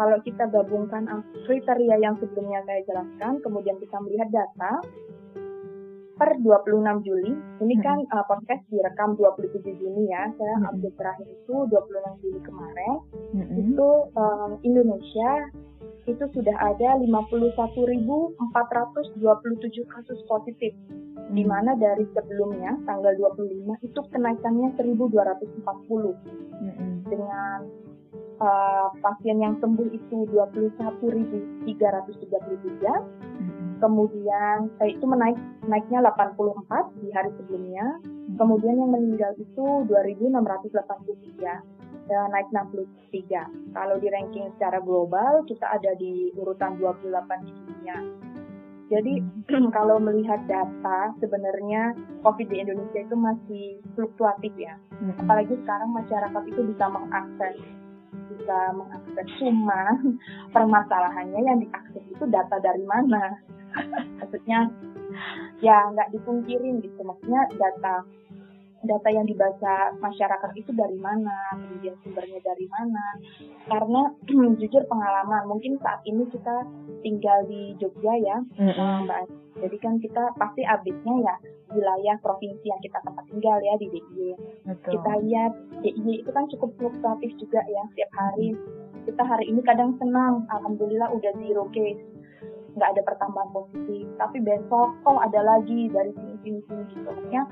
Kalau 0.00 0.16
kita 0.24 0.48
gabungkan 0.48 1.04
kriteria 1.44 2.00
yang 2.00 2.16
sebelumnya 2.16 2.64
saya 2.64 2.80
jelaskan, 2.88 3.44
kemudian 3.44 3.76
kita 3.76 3.96
melihat 4.00 4.28
data, 4.32 4.80
per 6.16 6.32
26 6.40 7.04
Juli, 7.04 7.36
ini 7.60 7.74
hmm. 7.76 7.84
kan 7.84 7.98
uh, 8.08 8.24
podcast 8.24 8.64
direkam 8.72 9.20
27 9.20 9.52
Juni 9.68 10.08
ya, 10.08 10.32
saya 10.40 10.54
hmm. 10.64 10.68
update 10.72 10.96
terakhir 10.96 11.28
itu 11.28 11.54
26 11.68 12.22
Juli 12.24 12.40
kemarin, 12.40 12.94
hmm. 13.36 13.52
itu 13.68 13.88
um, 14.16 14.56
Indonesia 14.64 15.52
itu 16.06 16.22
sudah 16.30 16.54
ada 16.62 16.94
51.427 17.02 18.38
kasus 19.90 20.22
positif, 20.30 20.70
hmm. 20.90 21.34
di 21.34 21.42
mana 21.42 21.74
dari 21.74 22.06
sebelumnya 22.14 22.78
tanggal 22.86 23.10
25 23.36 23.82
itu 23.82 24.00
kenaikannya 24.14 24.70
1.240 24.78 25.66
hmm. 25.66 27.10
dengan 27.10 27.66
uh, 28.38 28.94
pasien 29.02 29.42
yang 29.42 29.58
sembuh 29.58 29.90
itu 29.90 30.30
21.333 30.30 33.26
kemudian 33.76 34.72
eh, 34.80 34.96
itu 34.96 35.04
menaik 35.04 35.36
naiknya 35.68 36.00
84 36.00 36.96
di 37.02 37.12
hari 37.12 37.28
sebelumnya, 37.36 38.00
hmm. 38.00 38.40
kemudian 38.40 38.80
yang 38.80 38.88
meninggal 38.88 39.36
itu 39.36 39.84
2.683 39.84 40.24
dan 40.24 40.40
naik 42.06 42.48
63. 42.54 43.74
Kalau 43.74 43.96
di 43.98 44.08
ranking 44.10 44.50
secara 44.56 44.78
global 44.82 45.42
kita 45.44 45.66
ada 45.66 45.92
di 45.98 46.30
urutan 46.38 46.78
28 46.78 47.46
di 47.46 47.52
dunia. 47.52 47.98
Jadi 48.86 49.14
kalau 49.76 49.98
melihat 49.98 50.46
data 50.46 51.10
sebenarnya 51.18 51.98
COVID 52.22 52.46
di 52.46 52.56
Indonesia 52.62 53.00
itu 53.02 53.16
masih 53.18 53.66
fluktuatif 53.98 54.54
ya. 54.54 54.78
Hmm. 55.02 55.14
Apalagi 55.26 55.58
sekarang 55.66 55.90
masyarakat 55.90 56.42
itu 56.50 56.60
bisa 56.70 56.86
mengakses 56.86 57.58
bisa 58.26 58.58
mengakses 58.74 59.26
cuma 59.42 59.96
permasalahannya 60.54 61.40
yang 61.42 61.58
diakses 61.62 62.04
itu 62.06 62.24
data 62.30 62.56
dari 62.62 62.84
mana 62.86 63.38
maksudnya 64.22 64.70
ya 65.64 65.88
nggak 65.92 66.12
dipungkirin 66.12 66.84
gitu 66.84 67.00
maksudnya 67.02 67.48
data 67.56 68.04
data 68.86 69.08
yang 69.10 69.26
dibaca 69.26 69.92
masyarakat 69.98 70.50
itu 70.56 70.70
dari 70.72 70.96
mana, 70.96 71.52
kemudian 71.52 71.94
sumbernya 72.02 72.40
dari 72.42 72.66
mana. 72.70 73.06
Karena 73.66 74.02
jujur 74.62 74.82
pengalaman, 74.88 75.44
mungkin 75.50 75.76
saat 75.82 76.00
ini 76.06 76.24
kita 76.30 76.64
tinggal 77.02 77.44
di 77.50 77.74
Jogja 77.76 78.14
ya, 78.18 78.38
mm-hmm. 78.40 79.06
Mbak. 79.06 79.22
Jadi 79.56 79.76
kan 79.80 79.94
kita 79.98 80.24
pasti 80.36 80.62
update-nya 80.68 81.14
ya 81.24 81.34
wilayah 81.72 82.16
provinsi 82.22 82.62
yang 82.62 82.80
kita 82.84 83.00
tempat 83.02 83.24
tinggal 83.26 83.58
ya 83.58 83.74
di 83.80 83.88
DIY. 83.88 84.32
Kita 84.84 85.12
lihat 85.24 85.52
DIY 85.82 86.22
itu 86.22 86.30
kan 86.30 86.44
cukup 86.52 86.70
fluktuatif 86.78 87.32
juga 87.40 87.64
ya 87.64 87.82
setiap 87.92 88.12
hari. 88.14 88.52
Kita 89.08 89.22
hari 89.22 89.48
ini 89.48 89.64
kadang 89.64 89.96
senang, 89.96 90.44
alhamdulillah 90.50 91.08
udah 91.14 91.32
zero 91.40 91.66
case 91.72 92.02
nggak 92.76 92.92
ada 92.92 93.02
pertambahan 93.08 93.50
positif 93.56 94.04
tapi 94.20 94.38
besok 94.44 94.92
oh 95.08 95.18
ada 95.24 95.40
lagi 95.40 95.88
dari 95.88 96.12
sini 96.12 96.36
sini 96.44 96.60
sini 96.68 96.82
gitu 96.92 97.08
maksudnya 97.08 97.42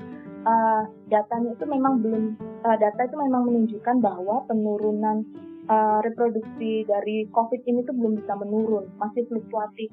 uh, 0.45 0.83
datanya 1.09 1.51
itu 1.57 1.65
memang 1.65 1.99
belum 1.99 2.23
uh, 2.63 2.77
data 2.77 3.01
itu 3.03 3.17
memang 3.17 3.49
menunjukkan 3.49 3.95
bahwa 3.99 4.45
penurunan 4.45 5.25
uh, 5.67 5.99
reproduksi 6.05 6.85
dari 6.85 7.25
COVID 7.33 7.61
ini 7.65 7.83
tuh 7.83 7.95
belum 7.97 8.21
bisa 8.21 8.33
menurun 8.37 8.85
masih 9.01 9.25
fluktuatif 9.27 9.89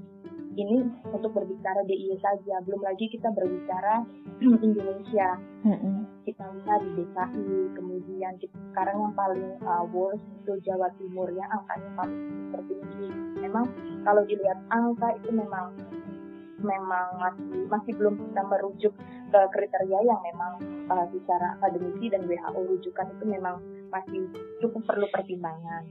ini 0.52 0.84
untuk 1.08 1.32
berbicara 1.32 1.80
DIY 1.88 2.20
saja, 2.20 2.60
belum 2.68 2.84
lagi 2.84 3.08
kita 3.08 3.32
berbicara 3.32 4.04
Indonesia. 4.68 5.40
Kita 6.22 6.44
lihat 6.44 6.80
di 6.84 6.90
DKI, 7.02 7.72
kemudian 7.72 8.32
kita, 8.36 8.56
sekarang 8.72 8.96
yang 9.00 9.14
paling 9.16 9.48
uh, 9.64 9.84
worst 9.90 10.22
itu 10.44 10.52
Jawa 10.68 10.92
Timur 11.00 11.28
ya, 11.32 11.48
angkanya 11.50 11.90
paling 11.96 12.22
tertinggi. 12.52 13.08
Memang 13.40 13.64
kalau 14.04 14.22
dilihat 14.28 14.58
angka 14.68 15.08
itu 15.18 15.30
memang 15.32 15.72
memang 16.62 17.06
masih 17.18 17.66
masih 17.68 17.92
belum 17.98 18.14
bisa 18.18 18.40
merujuk 18.46 18.94
ke 19.30 19.40
kriteria 19.52 20.00
yang 20.06 20.20
memang 20.22 20.52
uh, 20.88 21.06
secara 21.10 21.58
akademisi 21.60 22.08
dan 22.08 22.24
WHO 22.26 22.60
rujukan 22.72 23.06
itu 23.18 23.24
memang 23.26 23.60
masih 23.92 24.30
cukup 24.64 24.82
perlu 24.88 25.06
pertimbangan. 25.12 25.84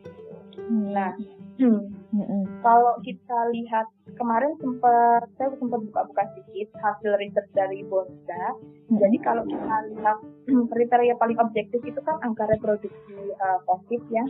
Nah, 0.72 1.16
hmm, 1.60 2.44
kalau 2.60 3.00
kita 3.04 3.38
lihat 3.56 3.88
kemarin 4.20 4.56
sempat 4.60 5.28
saya 5.40 5.56
sempat 5.56 5.80
buka-buka 5.88 6.24
sedikit 6.36 6.76
hasil 6.80 7.12
riset 7.20 7.48
dari 7.56 7.84
Bonda. 7.88 8.56
Hmm. 8.92 9.00
Jadi 9.00 9.18
kalau 9.24 9.44
kita 9.48 9.76
lihat 9.96 10.18
kriteria 10.52 11.16
paling 11.16 11.40
objektif 11.40 11.80
itu 11.88 12.00
kan 12.04 12.20
angka 12.24 12.48
reproduksi 12.52 13.16
uh, 13.40 13.60
COVID 13.64 14.02
ya 14.12 14.26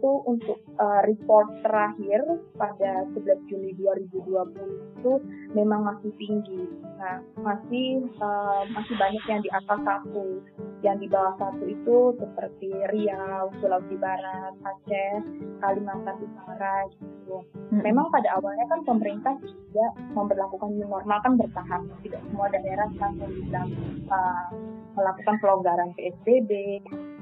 itu 0.00 0.12
untuk 0.24 0.56
uh, 0.80 1.04
report 1.04 1.60
terakhir 1.60 2.24
pada 2.56 3.04
11 3.12 3.52
Juli 3.52 3.76
2020 3.76 4.96
itu 4.96 5.12
memang 5.52 5.84
masih 5.84 6.08
tinggi. 6.16 6.64
Nah, 6.96 7.20
masih 7.36 8.08
uh, 8.16 8.64
masih 8.72 8.96
banyak 8.96 9.20
yang 9.28 9.44
di 9.44 9.52
atas 9.52 9.76
satu, 9.84 10.40
yang 10.80 10.96
di 10.96 11.04
bawah 11.04 11.36
satu 11.36 11.68
itu 11.68 12.16
seperti 12.16 12.72
Riau, 12.96 13.52
Sulawesi 13.60 14.00
Barat, 14.00 14.56
Aceh, 14.64 15.20
Kalimantan 15.60 16.16
Utara 16.24 16.88
gitu. 16.96 17.44
Hmm. 17.68 17.84
Memang 17.84 18.08
pada 18.08 18.40
awalnya 18.40 18.64
kan 18.72 18.80
pemerintah 18.88 19.36
juga 19.44 19.86
memperlakukan 20.16 20.80
new 20.80 20.88
normal 20.88 21.20
kan 21.20 21.36
bertahap, 21.36 21.84
tidak 22.00 22.24
semua 22.32 22.48
daerah 22.48 22.88
langsung 22.96 23.28
bisa 23.36 23.60
uh, 24.08 24.48
melakukan 24.96 25.36
pelonggaran 25.44 25.92
PSBB, 25.92 26.80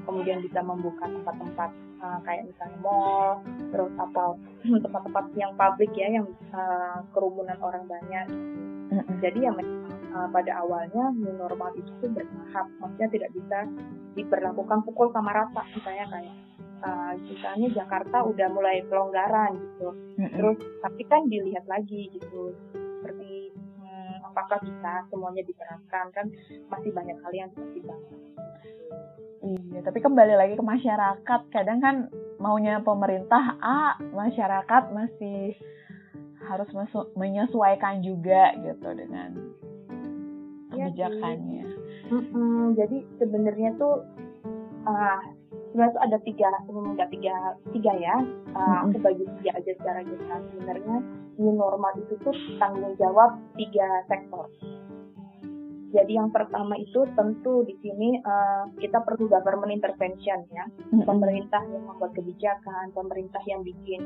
kemudian 0.09 0.41
bisa 0.41 0.65
membuka 0.65 1.05
tempat-tempat 1.05 1.69
uh, 2.01 2.19
kayak 2.25 2.49
misalnya 2.49 2.77
mall, 2.81 3.45
terus 3.69 3.93
atau 3.93 4.41
tempat-tempat 4.89 5.25
yang 5.37 5.53
publik 5.53 5.93
ya, 5.93 6.09
yang 6.09 6.25
uh, 6.49 7.05
kerumunan 7.13 7.55
orang 7.61 7.85
banyak. 7.85 8.25
Jadi 9.21 9.45
ya 9.45 9.53
uh, 9.53 10.27
pada 10.33 10.65
awalnya 10.65 11.13
new 11.13 11.37
normal 11.37 11.69
itu 11.77 11.93
tuh 12.01 12.09
bertahap, 12.09 12.65
maksudnya 12.81 13.09
tidak 13.13 13.29
bisa 13.37 13.57
diperlakukan 14.17 14.81
pukul 14.81 15.13
sama 15.13 15.29
rata, 15.29 15.61
misalnya 15.77 16.09
kayak 16.09 16.35
uh, 16.81 17.13
misalnya 17.21 17.67
Jakarta 17.69 18.25
udah 18.25 18.47
mulai 18.49 18.81
pelonggaran 18.89 19.61
gitu, 19.61 19.93
terus 20.17 20.57
tapi 20.81 21.05
kan 21.05 21.29
dilihat 21.29 21.69
lagi 21.69 22.09
gitu, 22.17 22.57
apakah 24.29 24.61
bisa 24.61 25.03
semuanya 25.09 25.41
diterapkan 25.43 26.05
kan 26.13 26.25
masih 26.69 26.93
banyak 26.93 27.17
hal 27.19 27.31
yang 27.33 27.49
dipertimbangkan. 27.51 28.17
Iya, 29.39 29.79
tapi 29.87 29.99
kembali 30.03 30.35
lagi 30.35 30.53
ke 30.59 30.63
masyarakat. 30.63 31.41
Kadang 31.49 31.79
kan 31.79 31.95
maunya 32.37 32.83
pemerintah 32.83 33.55
A, 33.63 33.95
masyarakat 34.11 34.91
masih 34.91 35.55
harus 36.43 36.69
menyesuaikan 37.13 38.01
juga 38.01 38.55
gitu 38.59 38.89
dengan 38.95 39.29
iya 40.73 40.89
kebijakannya. 40.91 41.63
Ya, 41.63 41.67
mm 42.09 42.73
jadi 42.73 42.97
sebenarnya 43.21 43.69
tuh 43.77 44.01
uh, 44.87 45.21
sebenarnya 45.69 45.95
tuh 45.95 46.03
ada 46.03 46.17
tiga, 46.25 46.49
enggak 46.69 47.09
tiga, 47.13 47.35
tiga 47.71 47.93
ya. 47.97 48.15
Uh, 48.53 48.77
Aku 48.89 48.97
bagi 48.99 49.25
tiga 49.39 49.51
aja 49.57 49.71
secara 49.77 50.01
general. 50.03 50.39
Sebenarnya 50.53 50.95
new 51.37 51.53
normal 51.55 51.93
itu 52.01 52.13
tuh 52.25 52.35
tanggung 52.57 52.97
jawab 52.99 53.37
tiga 53.55 53.87
sektor 54.09 54.49
jadi 55.89 56.21
yang 56.21 56.29
pertama 56.29 56.77
itu 56.77 57.01
tentu 57.17 57.65
di 57.65 57.73
sini 57.81 58.21
uh, 58.21 58.69
kita 58.77 59.01
perlu 59.01 59.25
government 59.25 59.73
intervention 59.73 60.45
ya, 60.53 60.65
pemerintah 61.09 61.65
yang 61.65 61.83
membuat 61.89 62.13
kebijakan, 62.13 62.93
pemerintah 62.93 63.41
yang 63.49 63.65
bikin 63.65 64.01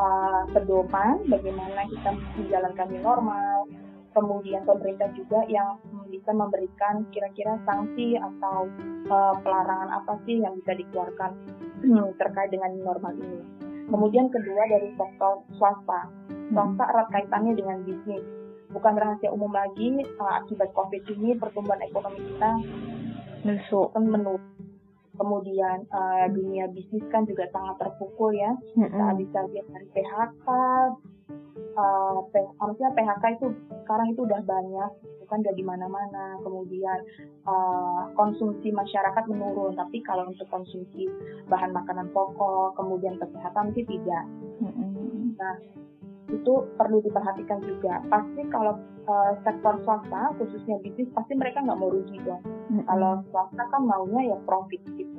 uh, 0.00 0.48
pedoman 0.56 1.20
bagaimana 1.28 1.84
kita 1.92 2.10
menjalankan 2.40 2.86
new 2.88 3.02
normal, 3.04 3.68
kemudian 4.14 4.62
pemerintah 4.62 5.10
juga 5.18 5.42
yang 5.50 5.76
bisa 6.08 6.30
memberikan 6.30 7.04
kira-kira 7.10 7.58
sanksi 7.66 8.14
atau 8.16 8.70
uh, 9.10 9.34
pelarangan 9.42 9.90
apa 9.90 10.14
sih 10.24 10.38
yang 10.40 10.54
bisa 10.62 10.78
dikeluarkan 10.78 11.34
terkait 12.22 12.50
dengan 12.54 12.70
normal 12.80 13.12
ini. 13.18 13.42
Kemudian 13.84 14.32
kedua 14.32 14.64
dari 14.70 14.96
sektor 14.96 15.44
swasta, 15.60 16.08
swasta 16.54 16.84
erat 16.88 17.08
kaitannya 17.12 17.52
dengan 17.52 17.84
bisnis 17.84 18.24
bukan 18.74 18.98
rahasia 18.98 19.30
umum 19.30 19.54
lagi 19.54 20.02
uh, 20.18 20.42
akibat 20.42 20.74
COVID 20.74 21.02
ini 21.14 21.38
pertumbuhan 21.38 21.78
ekonomi 21.86 22.18
kita 22.34 22.50
kan 23.94 24.04
menurun. 24.10 24.42
Kemudian 25.14 25.86
uh, 25.94 26.26
dunia 26.26 26.66
bisnis 26.74 27.06
kan 27.14 27.22
juga 27.22 27.46
sangat 27.54 27.78
terpukul 27.78 28.34
ya. 28.34 28.50
Mm-hmm. 28.74 28.90
Kita 28.90 29.14
bisa 29.14 29.38
lihat 29.46 29.66
dari 29.70 29.88
PHK, 29.94 30.46
uh, 31.74 32.22
harusnya 32.62 32.88
PHK 32.94 33.24
itu 33.38 33.46
sekarang 33.84 34.14
itu 34.14 34.20
udah 34.24 34.40
banyak 34.46 34.90
bukan 35.24 35.38
udah 35.44 35.54
di 35.56 35.64
mana-mana. 35.64 36.38
Kemudian 36.42 36.98
uh, 37.48 38.10
konsumsi 38.14 38.70
masyarakat 38.70 39.24
menurun 39.30 39.74
tapi 39.78 40.00
kalau 40.04 40.28
untuk 40.28 40.46
konsumsi 40.50 41.08
bahan 41.48 41.74
makanan 41.74 42.10
pokok 42.12 42.76
kemudian 42.78 43.18
kesehatan 43.18 43.72
sih 43.74 43.84
tidak. 43.86 44.24
Nah 45.38 45.54
itu 46.32 46.54
perlu 46.80 46.98
diperhatikan 47.04 47.60
juga. 47.62 48.00
Pasti 48.08 48.42
kalau 48.48 48.80
uh, 49.06 49.32
sektor 49.44 49.76
swasta 49.84 50.32
khususnya 50.40 50.80
bisnis 50.80 51.10
pasti 51.12 51.36
mereka 51.36 51.62
nggak 51.62 51.78
mau 51.78 51.92
rugi 51.92 52.16
dong. 52.24 52.42
Kalau 52.88 53.22
swasta 53.30 53.62
kan 53.68 53.82
maunya 53.84 54.34
ya 54.34 54.38
profit 54.48 54.80
gitu 54.96 55.13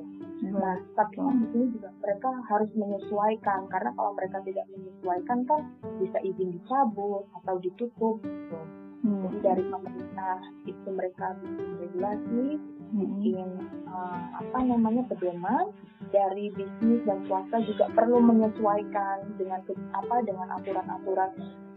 Nah, 0.55 0.77
tapi 0.95 1.19
kan 1.19 1.35
di 1.43 1.47
sini 1.51 1.65
juga 1.75 1.89
mereka 1.99 2.29
harus 2.47 2.71
menyesuaikan 2.79 3.67
karena 3.67 3.91
kalau 3.91 4.11
mereka 4.15 4.37
tidak 4.47 4.65
menyesuaikan 4.71 5.39
kan 5.43 5.61
bisa 5.99 6.17
izin 6.23 6.55
dicabut 6.55 7.27
atau 7.43 7.55
ditutup. 7.59 8.15
Gitu. 8.23 8.59
Hmm. 9.05 9.21
Jadi 9.27 9.37
dari 9.43 9.63
pemerintah 9.67 10.37
itu 10.65 10.87
mereka 10.89 11.35
bikin 11.43 11.69
regulasi, 11.77 12.45
hmm. 12.57 12.97
bikin 12.97 13.47
uh, 13.91 14.19
apa 14.39 14.59
namanya 14.63 15.03
pedoman. 15.11 15.75
Dari 16.05 16.47
bisnis 16.53 17.03
dan 17.03 17.27
swasta 17.27 17.59
juga 17.65 17.91
perlu 17.91 18.23
menyesuaikan 18.23 19.35
dengan 19.35 19.59
apa 19.91 20.15
dengan 20.23 20.47
aturan-aturan 20.55 21.31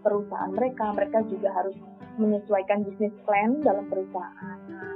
perusahaan 0.05 0.53
mereka. 0.55 0.95
Mereka 0.95 1.27
juga 1.27 1.51
harus 1.51 1.75
menyesuaikan 2.21 2.87
bisnis 2.87 3.15
plan 3.27 3.59
dalam 3.67 3.91
perusahaan. 3.91 4.59
Nah, 4.71 4.95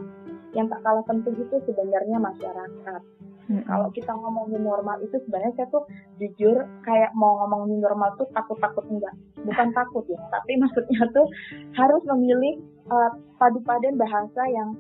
yang 0.53 0.69
tak 0.69 0.85
kalah 0.85 1.03
penting 1.09 1.35
itu 1.43 1.57
sebenarnya 1.65 2.23
masyarakat 2.23 3.03
Hmm. 3.51 3.63
Kalau 3.67 3.89
kita 3.91 4.13
ngomongin 4.15 4.63
normal 4.63 5.03
itu 5.03 5.19
sebenarnya 5.27 5.53
saya 5.59 5.69
tuh 5.75 5.85
jujur 6.23 6.63
kayak 6.87 7.11
mau 7.19 7.43
ngomongin 7.43 7.83
normal 7.83 8.15
tuh 8.15 8.29
takut-takut 8.31 8.87
enggak. 8.87 9.15
Bukan 9.43 9.69
takut 9.75 10.05
ya, 10.07 10.21
tapi 10.31 10.57
maksudnya 10.63 11.03
tuh 11.11 11.27
harus 11.75 12.03
memilih 12.07 12.63
uh, 12.91 13.11
padu 13.37 13.59
padan 13.67 13.99
bahasa 13.99 14.43
yang 14.51 14.79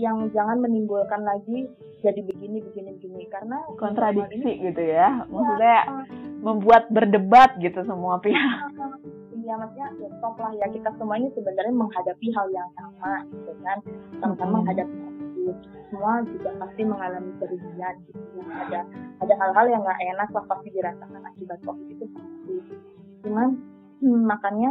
yang 0.00 0.16
jangan 0.32 0.56
menimbulkan 0.58 1.20
lagi 1.20 1.68
jadi 2.00 2.18
begini 2.24 2.58
begini 2.64 2.90
begini 2.98 3.22
karena 3.30 3.62
kontradiksi 3.78 4.40
ini, 4.40 4.66
gitu 4.70 4.82
ya. 4.82 5.26
Maksudnya 5.26 5.78
ya, 5.82 5.90
uh, 5.90 6.04
membuat 6.42 6.90
berdebat 6.90 7.58
gitu 7.62 7.82
semua 7.86 8.18
pihak. 8.18 8.72
Iya 9.42 9.58
maksudnya 9.58 9.88
ya 9.98 10.08
stop 10.22 10.38
lah 10.38 10.54
ya 10.54 10.66
kita 10.70 10.90
semuanya 11.02 11.26
sebenarnya 11.34 11.74
menghadapi 11.74 12.26
hal 12.30 12.46
yang 12.54 12.70
sama 12.78 13.26
gitu 13.26 13.52
kan 13.66 13.78
sama-sama 14.22 14.46
hmm. 14.46 14.54
menghadapi 14.62 14.96
semua 15.92 16.24
juga 16.24 16.50
pasti 16.56 16.82
mengalami 16.86 17.32
kerugian 17.36 17.94
gitu. 18.08 18.20
Ya. 18.40 18.44
ada 18.64 18.80
ada 19.20 19.34
hal-hal 19.36 19.66
yang 19.68 19.80
nggak 19.84 20.00
enak 20.16 20.28
lah 20.32 20.44
pasti 20.48 20.68
dirasakan 20.72 21.22
akibat 21.26 21.58
covid 21.66 21.86
itu 21.92 22.06
pasti. 22.10 22.54
Cuman 23.26 23.48
hmm, 24.00 24.22
makanya 24.26 24.70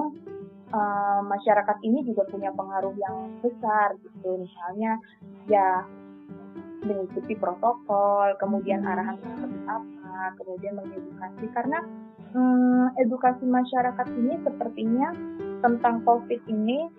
uh, 0.73 1.21
masyarakat 1.23 1.77
ini 1.85 2.03
juga 2.07 2.25
punya 2.27 2.49
pengaruh 2.55 2.95
yang 2.97 3.15
besar 3.43 3.95
gitu. 4.01 4.41
Misalnya 4.41 4.97
ya 5.45 5.85
mengikuti 6.81 7.37
protokol 7.37 8.33
kemudian 8.41 8.81
arahan 8.81 9.21
seperti 9.21 9.59
apa 9.69 10.35
kemudian 10.41 10.73
mengedukasi. 10.79 11.45
Karena 11.53 11.79
hmm, 12.33 12.97
edukasi 12.97 13.45
masyarakat 13.45 14.07
ini 14.17 14.35
sepertinya 14.41 15.13
tentang 15.61 16.01
COVID 16.03 16.41
ini 16.49 16.89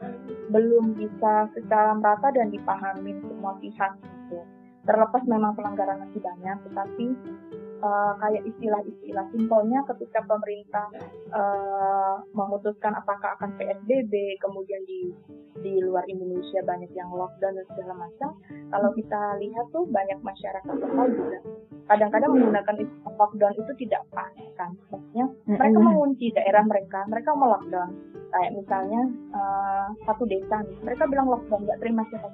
belum 0.49 0.95
bisa 0.97 1.51
secara 1.55 1.99
merata 1.99 2.31
dan 2.33 2.49
dipahami 2.49 3.19
semua 3.21 3.59
pihak 3.59 3.93
gitu. 4.01 4.41
Terlepas 4.83 5.23
memang 5.31 5.55
pelanggaran 5.55 6.03
masih 6.03 6.19
banyak, 6.19 6.59
tetapi 6.67 7.07
uh, 7.87 8.19
kayak 8.19 8.43
istilah-istilah 8.51 9.27
simpelnya 9.31 9.79
ketika 9.95 10.27
pemerintah 10.27 10.87
uh, 11.31 12.19
memutuskan 12.35 12.91
apakah 12.99 13.39
akan 13.39 13.55
PSBB, 13.59 14.43
kemudian 14.43 14.83
di 14.83 15.15
di 15.63 15.79
luar 15.79 16.03
Indonesia 16.11 16.59
banyak 16.67 16.91
yang 16.99 17.15
lockdown 17.15 17.55
dan 17.55 17.67
segala 17.71 17.95
macam. 17.95 18.35
Kalau 18.75 18.91
kita 18.99 19.21
lihat 19.39 19.67
tuh 19.71 19.87
banyak 19.87 20.19
masyarakat 20.19 20.75
lokal 20.75 21.07
juga 21.15 21.39
kadang-kadang 21.91 22.31
menggunakan 22.33 22.75
lockdown 23.05 23.55
itu 23.59 23.73
tidak 23.87 24.03
pas 24.15 24.31
kan 24.57 24.71
maksudnya 24.91 25.27
mereka 25.45 25.79
mengunci 25.79 26.27
daerah 26.33 26.63
mereka 26.65 27.05
mereka 27.11 27.31
mau 27.35 27.53
lockdown 27.53 27.91
kayak 28.33 28.53
misalnya 28.57 29.03
uh, 29.37 29.87
satu 30.09 30.25
desa 30.25 30.65
nih 30.65 30.77
mereka 30.83 31.05
bilang 31.07 31.29
lockdown 31.29 31.63
nggak 31.69 31.81
terima 31.85 32.03
siapa 32.09 32.29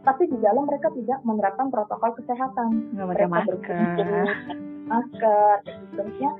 tapi 0.00 0.24
di 0.32 0.38
dalam 0.40 0.64
mereka 0.64 0.88
tidak 0.96 1.20
menerapkan 1.28 1.68
protokol 1.68 2.16
kesehatan. 2.16 2.88
Nggak 2.96 3.08
mereka 3.12 3.28
masker. 3.28 3.56
masker 4.90 5.54
seterusnya 5.92 6.30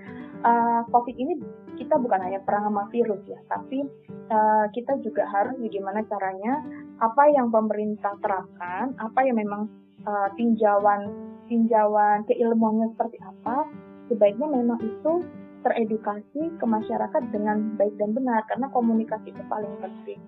uh, 0.43 0.81
covid 0.91 1.15
ini 1.15 1.39
kita 1.77 2.01
bukan 2.01 2.25
hanya 2.25 2.41
perang 2.43 2.67
sama 2.67 2.89
virus 2.91 3.21
ya 3.29 3.39
tapi 3.47 3.85
uh, 4.33 4.67
kita 4.75 4.99
juga 5.07 5.23
harus 5.29 5.55
bagaimana 5.61 6.03
caranya 6.09 6.59
apa 6.99 7.31
yang 7.31 7.53
pemerintah 7.53 8.17
terapkan 8.19 8.91
apa 8.99 9.21
yang 9.23 9.39
memang 9.39 9.71
uh, 10.03 10.29
tinjauan 10.35 11.31
tinjauan 11.51 12.23
keilmuannya 12.31 12.95
seperti 12.95 13.19
apa, 13.27 13.67
sebaiknya 14.07 14.47
memang 14.47 14.79
itu 14.79 15.13
teredukasi 15.61 16.42
ke 16.57 16.64
masyarakat 16.64 17.23
dengan 17.33 17.77
baik 17.77 17.94
dan 18.01 18.16
benar 18.16 18.40
karena 18.49 18.66
komunikasi 18.73 19.33
itu 19.33 19.42
paling 19.49 19.75
penting. 19.81 20.20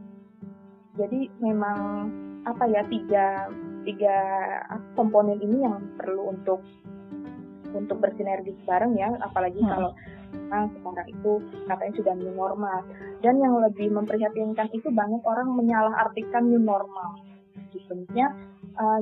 Jadi 1.00 1.32
memang 1.40 2.08
apa 2.44 2.68
ya 2.68 2.84
tiga 2.90 3.48
tiga 3.86 4.16
komponen 4.92 5.40
ini 5.40 5.64
yang 5.64 5.80
perlu 5.96 6.36
untuk 6.36 6.60
untuk 7.72 8.04
bersinergi 8.04 8.52
bareng 8.68 8.92
ya, 9.00 9.08
apalagi 9.24 9.56
hmm. 9.64 9.70
kalau 9.72 9.90
memang 10.36 10.68
sekarang 10.76 11.08
itu 11.08 11.32
katanya 11.64 11.94
sudah 11.96 12.14
new 12.20 12.32
normal. 12.36 12.78
Dan 13.24 13.40
yang 13.40 13.56
lebih 13.56 13.88
memprihatinkan 13.88 14.68
itu 14.76 14.92
banyak 14.92 15.24
orang 15.24 15.48
menyalahartikan 15.56 16.52
new 16.52 16.60
normal. 16.60 17.16
Sebenarnya 17.72 18.36
uh, 18.76 19.00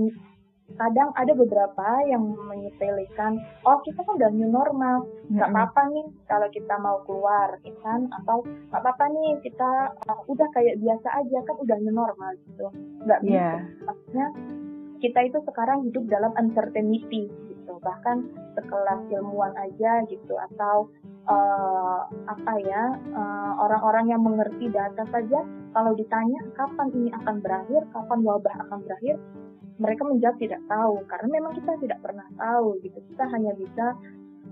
kadang 0.76 1.10
ada 1.18 1.32
beberapa 1.34 1.88
yang 2.06 2.22
menyepelekan 2.46 3.40
oh 3.66 3.78
kita 3.82 4.00
kan 4.04 4.14
udah 4.20 4.30
new 4.32 4.50
normal 4.50 5.06
nggak 5.30 5.46
mm-hmm. 5.46 5.54
apa-apa 5.54 5.82
nih 5.94 6.06
kalau 6.26 6.48
kita 6.50 6.74
mau 6.82 6.98
keluar 7.06 7.48
ya 7.62 7.74
kan 7.86 8.10
atau 8.22 8.42
nggak 8.42 8.80
apa-apa 8.82 9.04
nih 9.14 9.30
kita 9.46 9.70
uh, 10.10 10.20
udah 10.26 10.48
kayak 10.54 10.78
biasa 10.82 11.08
aja 11.22 11.38
kan 11.46 11.56
udah 11.62 11.76
new 11.78 11.94
normal 11.94 12.30
gitu. 12.50 12.66
Nggak 13.06 13.20
yeah. 13.22 13.62
bisa 13.62 13.86
maksudnya 13.86 14.26
kita 15.00 15.20
itu 15.26 15.38
sekarang 15.48 15.88
hidup 15.88 16.04
dalam 16.12 16.32
uncertainty 16.36 17.32
gitu. 17.48 17.72
Bahkan 17.80 18.16
sekelas 18.58 19.00
ilmuwan 19.08 19.56
aja 19.56 20.04
gitu. 20.06 20.34
Atau 20.50 20.92
uh, 21.30 22.00
apa 22.28 22.52
ya 22.66 22.98
uh, 23.16 23.52
orang-orang 23.64 24.12
yang 24.12 24.22
mengerti 24.22 24.68
data 24.68 25.06
saja 25.08 25.40
kalau 25.72 25.96
ditanya 25.96 26.40
kapan 26.58 26.88
ini 26.92 27.10
akan 27.22 27.40
berakhir? 27.40 27.82
Kapan 27.94 28.18
wabah 28.26 28.54
akan 28.68 28.78
berakhir 28.84 29.16
mereka 29.80 30.02
menjawab 30.04 30.36
tidak 30.36 30.60
tahu 30.68 31.00
karena 31.08 31.28
memang 31.40 31.52
kita 31.56 31.72
tidak 31.80 31.98
pernah 32.04 32.28
tahu 32.36 32.76
gitu 32.84 32.98
kita 33.10 33.24
hanya 33.32 33.52
bisa 33.56 33.86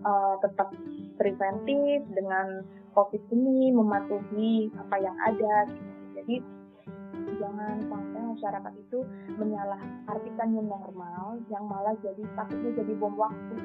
uh, 0.03 0.35
tetap 0.41 0.73
preventif 1.21 2.01
dengan 2.17 2.65
covid 2.97 3.23
ini 3.31 3.71
mematuhi 3.71 4.73
apa 4.75 4.97
yang 4.99 5.17
ada 5.21 5.69
gitu. 5.69 5.93
jadi 6.17 6.35
jangan 7.39 7.77
sampai 7.87 8.21
masyarakat 8.35 8.73
itu 8.89 8.99
menyalah 9.37 9.81
artikan 10.09 10.49
yang 10.57 10.67
normal 10.67 11.39
yang 11.53 11.65
malah 11.69 11.95
jadi 12.01 12.25
takutnya 12.35 12.73
jadi 12.81 12.93
bom 12.97 13.15
waktu 13.15 13.57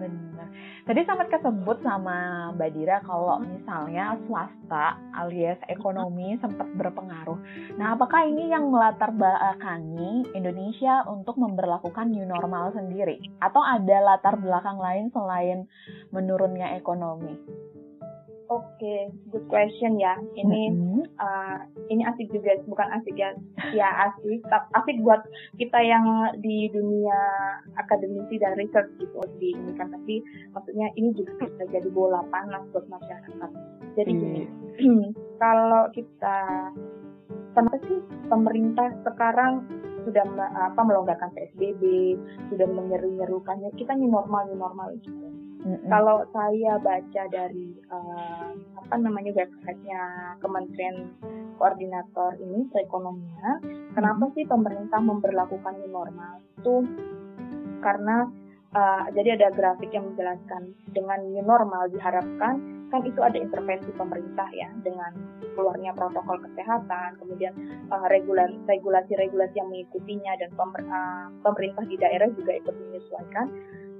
Benar. 0.00 0.48
Tadi 0.88 1.00
sempat 1.04 1.28
kesebut 1.28 1.84
sama 1.84 2.48
Mbak 2.56 2.70
Dira 2.72 3.04
kalau 3.04 3.44
misalnya 3.44 4.16
swasta 4.24 4.96
alias 5.12 5.60
ekonomi 5.68 6.40
sempat 6.40 6.64
berpengaruh. 6.72 7.36
Nah, 7.76 7.92
apakah 7.92 8.24
ini 8.24 8.48
yang 8.48 8.72
melatar 8.72 9.12
belakangi 9.12 10.32
Indonesia 10.32 11.04
untuk 11.04 11.36
memperlakukan 11.36 12.08
new 12.08 12.24
normal 12.24 12.72
sendiri? 12.72 13.20
Atau 13.44 13.60
ada 13.60 14.00
latar 14.00 14.40
belakang 14.40 14.80
lain 14.80 15.12
selain 15.12 15.68
menurunnya 16.16 16.80
ekonomi? 16.80 17.36
Oke, 18.50 18.66
okay, 18.82 19.00
good 19.30 19.46
question 19.46 19.94
ya. 19.94 20.18
Ini 20.34 20.74
mm-hmm. 20.74 21.22
uh, 21.22 21.62
ini 21.86 22.02
asik 22.02 22.34
juga, 22.34 22.58
bukan 22.66 22.98
asik 22.98 23.14
ya, 23.14 23.30
ya 23.70 24.10
asik. 24.10 24.42
Asik 24.74 24.98
buat 25.06 25.22
kita 25.54 25.78
yang 25.78 26.02
di 26.42 26.66
dunia 26.74 27.14
akademisi 27.78 28.42
dan 28.42 28.58
research 28.58 28.90
gitu 28.98 29.22
di 29.38 29.54
ini 29.54 29.70
kan. 29.78 29.94
Tapi 29.94 30.18
maksudnya 30.50 30.90
ini 30.98 31.14
juga 31.14 31.46
bisa 31.46 31.62
jadi 31.70 31.86
bola 31.94 32.26
panas 32.26 32.66
buat 32.74 32.90
masyarakat. 32.90 33.50
Jadi 33.94 34.10
gini, 34.18 34.42
mm. 34.82 35.14
kalau 35.42 35.86
kita 35.94 36.74
kenapa 37.54 37.78
sih 37.86 38.02
pemerintah 38.26 38.98
sekarang 39.06 39.62
sudah 40.02 40.26
apa 40.58 40.80
melonggarkan 40.82 41.30
PSBB, 41.38 42.18
sudah 42.50 42.66
menyeru-nyerukannya 42.66 43.70
kita 43.78 43.94
ini 43.94 44.10
normal, 44.10 44.50
ini 44.50 44.58
normal 44.58 44.90
gitu 44.98 45.49
Mm-hmm. 45.60 45.92
Kalau 45.92 46.24
saya 46.32 46.80
baca 46.80 47.22
dari 47.28 47.76
uh, 47.92 48.50
apa 48.80 48.94
namanya 48.96 49.32
websitenya 49.36 50.34
Kementerian 50.40 51.12
Koordinator 51.60 52.40
ini 52.40 52.64
perekonomian, 52.72 53.60
mm-hmm. 53.60 53.92
kenapa 53.92 54.24
sih 54.32 54.48
pemerintah 54.48 55.00
memperlakukan 55.04 55.76
new 55.84 55.92
normal 55.92 56.40
itu 56.40 56.74
karena 57.84 58.28
uh, 58.72 59.04
jadi 59.12 59.36
ada 59.36 59.48
grafik 59.52 59.92
yang 59.92 60.08
menjelaskan 60.08 60.72
dengan 60.96 61.20
new 61.28 61.44
normal 61.44 61.92
diharapkan 61.92 62.80
kan 62.90 63.06
itu 63.06 63.22
ada 63.22 63.38
intervensi 63.38 63.88
pemerintah 63.94 64.50
ya 64.50 64.66
dengan 64.82 65.14
keluarnya 65.54 65.94
protokol 65.94 66.42
kesehatan, 66.42 67.22
kemudian 67.22 67.54
uh, 67.86 68.06
regulasi-regulasi 68.10 69.54
yang 69.54 69.70
mengikutinya 69.70 70.34
dan 70.42 70.50
pemer, 70.58 70.82
uh, 70.90 71.30
pemerintah 71.46 71.86
di 71.86 71.96
daerah 71.96 72.26
juga 72.34 72.58
ikut 72.58 72.74
menyesuaikan. 72.74 73.46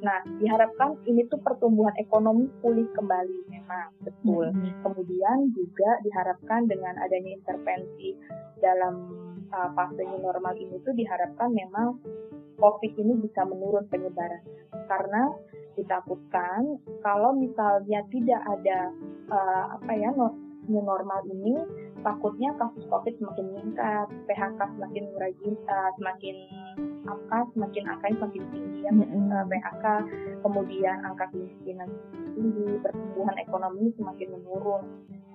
Nah, 0.00 0.24
diharapkan 0.40 0.96
ini 1.04 1.28
tuh 1.28 1.40
pertumbuhan 1.44 1.92
ekonomi 2.00 2.48
pulih 2.64 2.88
kembali 2.96 3.52
memang 3.52 3.92
betul. 4.00 4.48
Mm-hmm. 4.48 4.80
Kemudian 4.80 5.38
juga 5.52 5.90
diharapkan 6.04 6.64
dengan 6.64 6.96
adanya 7.00 7.36
intervensi 7.36 8.16
dalam 8.64 9.12
uh, 9.52 9.68
fase 9.76 10.00
new 10.00 10.20
normal 10.20 10.56
ini 10.56 10.80
tuh 10.82 10.96
diharapkan 10.96 11.52
memang 11.52 12.00
COVID 12.60 12.92
ini 12.96 13.16
bisa 13.24 13.44
menurun 13.48 13.88
penyebaran 13.88 14.44
karena 14.88 15.32
ditakutkan 15.78 16.76
kalau 17.00 17.32
misalnya 17.32 18.04
tidak 18.12 18.40
ada 18.44 18.92
uh, 19.32 19.64
apa 19.80 19.92
ya 19.96 20.10
new 20.68 20.82
normal 20.84 21.24
ini 21.24 21.56
takutnya 22.00 22.50
kasus 22.56 22.84
COVID 22.88 23.14
semakin 23.20 23.46
meningkat, 23.52 24.06
PHK 24.28 24.60
semakin 24.76 25.04
rajin, 25.16 25.54
uh, 25.68 25.90
semakin 26.00 26.36
angka 27.08 27.38
semakin 27.56 27.84
angkanya 27.88 28.16
semakin 28.20 28.44
tinggi 28.52 28.78
ya 28.84 28.92
mm-hmm. 28.92 29.32
uh, 29.32 29.44
PHK, 29.48 29.84
kemudian 30.44 30.96
angka 31.04 31.24
kemiskinan 31.32 31.90
tinggi, 32.36 32.68
pertumbuhan 32.80 33.36
ekonomi 33.40 33.92
semakin 33.96 34.28
menurun. 34.36 34.82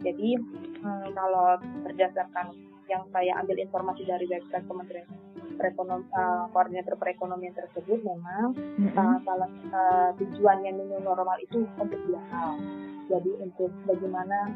Jadi 0.04 0.38
hmm, 0.84 1.08
kalau 1.15 1.58
berdasarkan 1.88 2.54
yang 2.86 3.01
saya 3.10 3.34
ambil 3.41 3.58
informasi 3.58 4.06
dari 4.06 4.30
website 4.30 4.67
Kementerian 4.69 5.10
perekonom, 5.56 6.04
uh, 6.13 6.45
koordinator 6.51 6.99
perekonomian 6.99 7.56
tersebut 7.56 8.04
memang 8.04 8.54
mm-hmm. 8.54 8.93
uh, 8.93 9.17
salah 9.23 9.49
uh, 9.71 10.10
tujuannya 10.19 10.75
new 10.75 10.99
normal 11.01 11.39
itu 11.41 11.63
untuk 11.80 11.99
dua 12.06 12.21
hal. 12.30 12.60
Jadi 13.06 13.32
untuk 13.38 13.71
bagaimana 13.86 14.49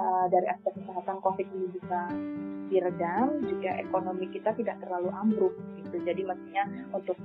uh, 0.00 0.26
dari 0.32 0.48
aspek 0.48 0.72
kesehatan 0.80 1.20
COVID 1.20 1.46
ini 1.52 1.66
bisa 1.76 2.00
diredam, 2.72 3.44
juga 3.44 3.76
ekonomi 3.82 4.30
kita 4.32 4.56
tidak 4.56 4.80
terlalu 4.80 5.10
ambruk 5.12 5.54
gitu. 5.84 5.96
Jadi 6.00 6.22
maksudnya 6.24 6.64
untuk 6.96 7.18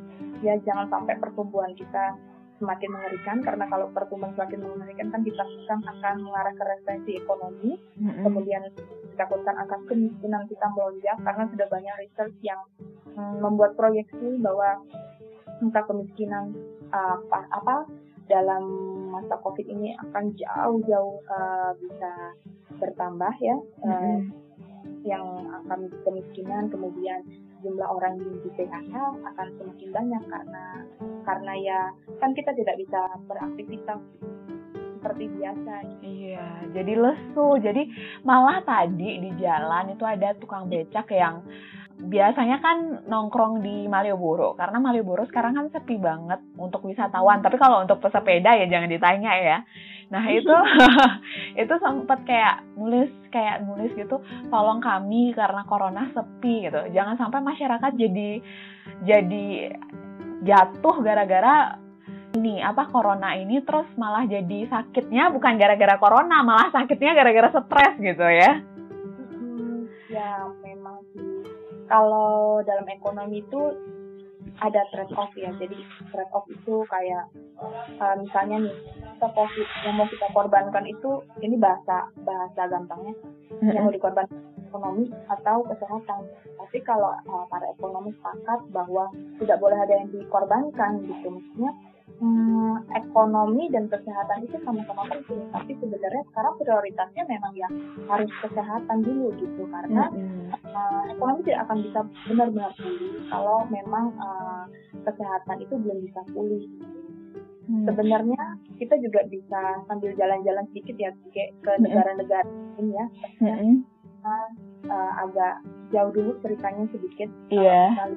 ya 0.44 0.60
jangan 0.66 0.92
sampai 0.92 1.16
pertumbuhan 1.22 1.72
kita 1.78 2.18
semakin 2.56 2.88
mengerikan 2.88 3.38
karena 3.44 3.68
kalau 3.68 3.92
pertumbuhan 3.92 4.32
semakin 4.34 4.64
mengerikan 4.64 5.12
kan 5.12 5.22
ditakutkan 5.28 5.80
akan 5.84 6.16
mengarah 6.24 6.54
ke 6.56 6.64
resesi 6.64 7.12
ekonomi, 7.20 7.76
mm-hmm. 8.00 8.24
kemudian 8.24 8.64
ditakutkan 9.12 9.56
angka 9.60 9.78
kemiskinan 9.92 10.48
kita 10.48 10.66
melonjak 10.72 11.18
karena 11.20 11.44
sudah 11.52 11.68
banyak 11.68 11.96
research 12.00 12.38
yang 12.42 12.60
mm, 13.12 13.44
membuat 13.44 13.76
proyeksi 13.76 14.40
bahwa 14.40 14.82
angka 15.60 15.84
kemiskinan 15.84 16.56
uh, 16.96 17.20
apa 17.32 17.86
dalam 18.26 18.64
masa 19.14 19.38
COVID 19.44 19.68
ini 19.70 19.94
akan 20.02 20.34
jauh-jauh 20.34 21.16
uh, 21.30 21.72
bisa 21.78 22.12
bertambah 22.78 23.34
ya, 23.42 23.58
mm-hmm. 23.84 23.92
uh, 23.92 24.20
yang 25.06 25.26
akan 25.64 25.90
kemiskinan 26.02 26.70
kemudian 26.70 27.22
jumlah 27.62 27.90
orang 27.90 28.22
di 28.22 28.50
PHK 28.54 28.94
akan 29.26 29.48
semakin 29.58 29.90
banyak 29.90 30.24
karena 30.30 30.66
karena 31.26 31.54
ya 31.58 31.80
kan 32.22 32.38
kita 32.38 32.54
tidak 32.54 32.78
bisa 32.78 33.02
beraktivitas 33.26 34.02
seperti 35.06 35.30
biasa. 35.38 35.74
Iya, 36.02 36.48
jadi 36.74 36.94
lesu. 36.98 37.62
Jadi 37.62 37.94
malah 38.26 38.66
tadi 38.66 39.22
di 39.22 39.32
jalan 39.38 39.94
itu 39.94 40.02
ada 40.02 40.34
tukang 40.42 40.66
becak 40.66 41.06
yang 41.14 41.46
biasanya 41.96 42.60
kan 42.60 43.08
nongkrong 43.08 43.64
di 43.64 43.88
Malioboro 43.88 44.54
karena 44.60 44.78
Malioboro 44.84 45.24
sekarang 45.32 45.56
kan 45.56 45.68
sepi 45.72 45.96
banget 45.96 46.44
untuk 46.60 46.84
wisatawan. 46.84 47.40
Tapi 47.40 47.56
kalau 47.56 47.82
untuk 47.82 48.04
pesepeda 48.04 48.52
ya 48.56 48.68
jangan 48.68 48.92
ditanya 48.92 49.32
ya. 49.40 49.58
Nah 50.12 50.24
itu 50.38 50.56
itu 51.64 51.74
sempat 51.80 52.28
kayak 52.28 52.68
nulis 52.76 53.12
kayak 53.32 53.64
nulis 53.64 53.92
gitu 53.96 54.20
tolong 54.52 54.84
kami 54.84 55.32
karena 55.32 55.64
corona 55.64 56.12
sepi 56.12 56.68
gitu. 56.68 56.92
Jangan 56.92 57.16
sampai 57.16 57.40
masyarakat 57.40 57.92
jadi 57.96 58.30
jadi 59.08 59.48
jatuh 60.44 60.96
gara-gara 61.02 61.80
ini 62.36 62.60
apa 62.60 62.92
corona 62.92 63.32
ini 63.40 63.64
terus 63.64 63.88
malah 63.96 64.28
jadi 64.28 64.68
sakitnya 64.68 65.32
bukan 65.32 65.56
gara-gara 65.56 65.96
corona 65.96 66.44
malah 66.44 66.68
sakitnya 66.76 67.16
gara-gara 67.16 67.50
stres 67.56 67.96
gitu 68.04 68.28
ya. 68.28 68.52
Ya 70.12 70.32
kalau 71.86 72.62
dalam 72.66 72.86
ekonomi 72.90 73.42
itu 73.46 73.62
ada 74.64 74.82
trade 74.94 75.14
off 75.18 75.32
ya. 75.36 75.52
Jadi 75.58 75.78
trade 76.14 76.32
off 76.32 76.46
itu 76.48 76.86
kayak 76.88 77.28
uh, 78.00 78.16
misalnya 78.20 78.70
nih 78.70 78.78
kita 79.16 79.28
covid 79.32 79.68
yang 79.84 79.96
mau 80.00 80.08
kita 80.08 80.28
korbankan 80.32 80.86
itu 80.88 81.24
ini 81.42 81.56
bahasa 81.60 82.08
bahasa 82.24 82.68
gampangnya 82.68 83.16
mm-hmm. 83.16 83.74
yang 83.74 83.84
mau 83.88 83.94
dikorbankan 83.94 84.40
ekonomi 84.68 85.12
atau 85.32 85.64
kesehatan. 85.68 86.22
Tapi 86.60 86.78
kalau 86.84 87.12
uh, 87.16 87.46
para 87.48 87.68
ekonomi 87.72 88.12
sepakat 88.16 88.60
bahwa 88.72 89.12
tidak 89.40 89.58
boleh 89.60 89.78
ada 89.80 89.94
yang 90.04 90.10
dikorbankan 90.12 91.04
gitu, 91.04 91.28
maksudnya 91.32 91.72
hmm, 92.20 92.76
ekonomi 92.96 93.70
dan 93.74 93.90
kesehatan 93.90 94.46
itu 94.46 94.58
sama-sama 94.64 95.04
penting 95.10 95.42
tapi 95.52 95.72
sebenarnya 95.82 96.24
sekarang 96.32 96.54
prioritasnya 96.62 97.24
memang 97.28 97.54
yang 97.58 97.74
harus 98.08 98.32
kesehatan 98.46 98.98
dulu 99.04 99.34
gitu 99.40 99.64
karena 99.70 100.10
mm-hmm. 100.14 100.54
uh, 100.70 101.04
ekonomi 101.12 101.42
tidak 101.46 101.62
akan 101.70 101.78
bisa 101.84 102.00
benar-benar 102.30 102.72
pulih 102.78 103.14
kalau 103.30 103.60
memang 103.68 104.06
uh, 104.22 104.66
kesehatan 105.04 105.58
itu 105.62 105.74
belum 105.76 106.00
bisa 106.06 106.22
pulih 106.32 106.66
Hmm. 107.66 107.82
Sebenarnya 107.90 108.62
kita 108.78 108.94
juga 109.02 109.26
bisa 109.26 109.82
sambil 109.90 110.14
jalan-jalan 110.14 110.70
sedikit 110.70 111.02
ya 111.02 111.10
ke, 111.34 111.72
negara-negara 111.82 112.46
ini 112.78 112.94
ya. 112.94 113.06
Hmm. 113.42 113.82
uh, 114.86 115.12
agak 115.26 115.66
jauh 115.90 116.14
dulu 116.14 116.38
ceritanya 116.46 116.86
sedikit. 116.94 117.30
Iya. 117.50 117.90
Yeah. 117.90 118.14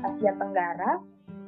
Asia 0.00 0.32
Tenggara 0.36 1.00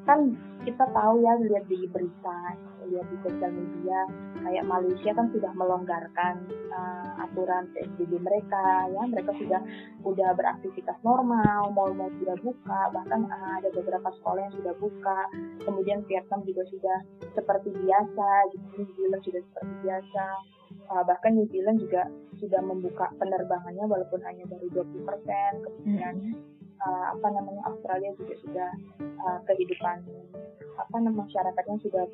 kan 0.02 0.34
kita 0.62 0.84
tahu 0.94 1.22
ya 1.22 1.34
lihat 1.42 1.66
di 1.66 1.86
berita 1.90 2.54
lihat 2.86 3.06
di 3.08 3.16
sosial 3.22 3.50
media 3.54 4.06
kayak 4.42 4.66
Malaysia 4.66 5.10
kan 5.14 5.26
sudah 5.30 5.52
melonggarkan 5.54 6.34
uh, 6.74 7.22
aturan 7.22 7.70
PSBB 7.74 8.18
mereka 8.18 8.90
ya. 8.90 9.02
Mereka 9.06 9.30
sudah 9.38 9.60
sudah 10.02 10.30
beraktivitas 10.34 10.98
normal 11.06 11.70
mal-mal 11.74 12.10
sudah 12.18 12.36
buka 12.42 12.80
bahkan 12.90 13.26
uh, 13.30 13.52
ada 13.62 13.70
beberapa 13.74 14.10
sekolah 14.20 14.50
yang 14.50 14.54
sudah 14.58 14.74
buka. 14.78 15.20
Kemudian 15.62 16.02
Vietnam 16.10 16.42
juga 16.46 16.62
sudah 16.70 16.98
seperti 17.34 17.70
biasa 17.74 18.28
New 18.78 18.86
Zealand 18.98 19.22
sudah 19.22 19.42
seperti 19.42 19.74
biasa. 19.86 20.26
Uh, 20.90 21.02
bahkan 21.06 21.32
New 21.38 21.46
Zealand 21.48 21.78
juga 21.78 22.10
sudah 22.42 22.60
membuka 22.64 23.06
penerbangannya 23.22 23.86
walaupun 23.86 24.18
hanya 24.26 24.44
dari 24.50 24.66
20% 24.72 25.06
kemudian 25.62 26.14
uh, 26.82 27.04
apa 27.14 27.26
namanya 27.30 27.62
Australia 27.70 28.10
juga 28.18 28.34
sudah 28.42 28.70
uh, 29.22 29.38
kehidupan 29.46 29.96
apa 30.72 30.96
namanya 30.98 31.28
masyarakatnya 31.28 31.76
sudah 31.84 32.04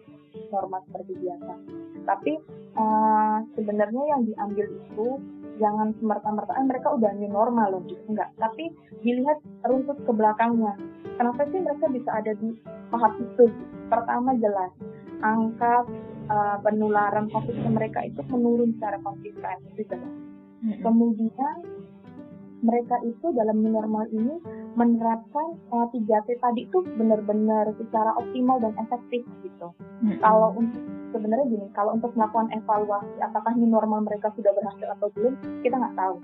normal 0.50 0.81
seperti 0.90 1.12
biasa. 1.18 1.52
Tapi 2.04 2.33
uh, 2.76 3.38
sebenarnya 3.54 4.02
yang 4.16 4.22
diambil 4.26 4.66
itu 4.66 5.07
jangan 5.59 5.90
semerta-merta 5.98 6.54
mereka 6.62 6.88
udah 6.94 7.11
new 7.18 7.31
normal 7.31 7.78
loh 7.78 7.83
gitu 7.87 8.00
enggak. 8.11 8.31
Tapi 8.38 8.70
dilihat 9.02 9.38
runtut 9.66 9.98
ke 10.02 10.12
belakangnya. 10.12 10.74
Kenapa 11.18 11.42
sih 11.50 11.59
mereka 11.59 11.87
bisa 11.90 12.11
ada 12.14 12.33
di 12.38 12.54
tahap 12.94 13.12
itu? 13.18 13.44
Pertama 13.90 14.37
jelas 14.38 14.70
angka 15.18 15.83
uh, 16.31 16.57
penularan 16.62 17.26
COVID 17.31 17.57
mereka 17.74 18.07
itu 18.07 18.22
menurun 18.31 18.74
secara 18.78 19.02
konsisten 19.02 19.57
itu 19.74 19.83
jelas. 19.90 20.14
Kemudian 20.83 21.57
mereka 22.60 22.98
itu 23.06 23.30
dalam 23.34 23.62
new 23.62 23.70
normal 23.70 24.06
ini 24.10 24.42
menerapkan 24.74 25.58
uh, 25.70 25.86
3T 25.90 26.28
tadi 26.38 26.66
itu 26.66 26.78
benar-benar 26.98 27.70
secara 27.78 28.14
optimal 28.18 28.58
dan 28.62 28.74
efektif 28.78 29.22
gitu. 29.42 29.68
Hmm. 30.02 30.18
Kalau 30.22 30.54
untuk 30.58 30.82
sebenarnya 31.14 31.46
gini, 31.50 31.66
kalau 31.74 31.94
untuk 31.94 32.12
melakukan 32.14 32.50
evaluasi 32.54 33.18
apakah 33.22 33.54
new 33.54 33.70
normal 33.70 34.02
mereka 34.02 34.30
sudah 34.34 34.50
berhasil 34.54 34.88
atau 34.98 35.08
belum, 35.14 35.34
kita 35.62 35.74
nggak 35.78 35.96
tahu. 35.98 36.16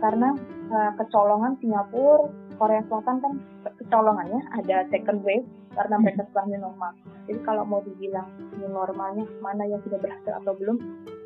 Karena 0.00 0.28
uh, 0.72 0.92
kecolongan 0.96 1.60
Singapura, 1.60 2.30
Korea 2.56 2.82
Selatan 2.88 3.16
kan 3.24 3.32
kecolongannya 3.80 4.40
ada 4.52 4.84
second 4.92 5.24
wave 5.24 5.48
karena 5.72 5.96
mereka 6.02 6.22
sudah 6.30 6.44
new 6.50 6.60
normal. 6.60 6.92
Jadi 7.30 7.40
kalau 7.46 7.62
mau 7.64 7.80
dibilang 7.84 8.26
new 8.58 8.70
normalnya 8.70 9.24
mana 9.40 9.64
yang 9.64 9.80
sudah 9.86 9.98
berhasil 10.02 10.32
atau 10.44 10.52
belum, 10.58 10.76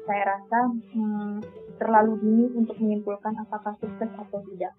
saya 0.05 0.23
rasa 0.37 0.59
hmm, 0.93 1.37
terlalu 1.79 2.21
dini 2.23 2.47
untuk 2.55 2.77
menyimpulkan 2.79 3.35
apakah 3.41 3.75
sukses 3.81 4.11
atau 4.15 4.41
tidak. 4.53 4.73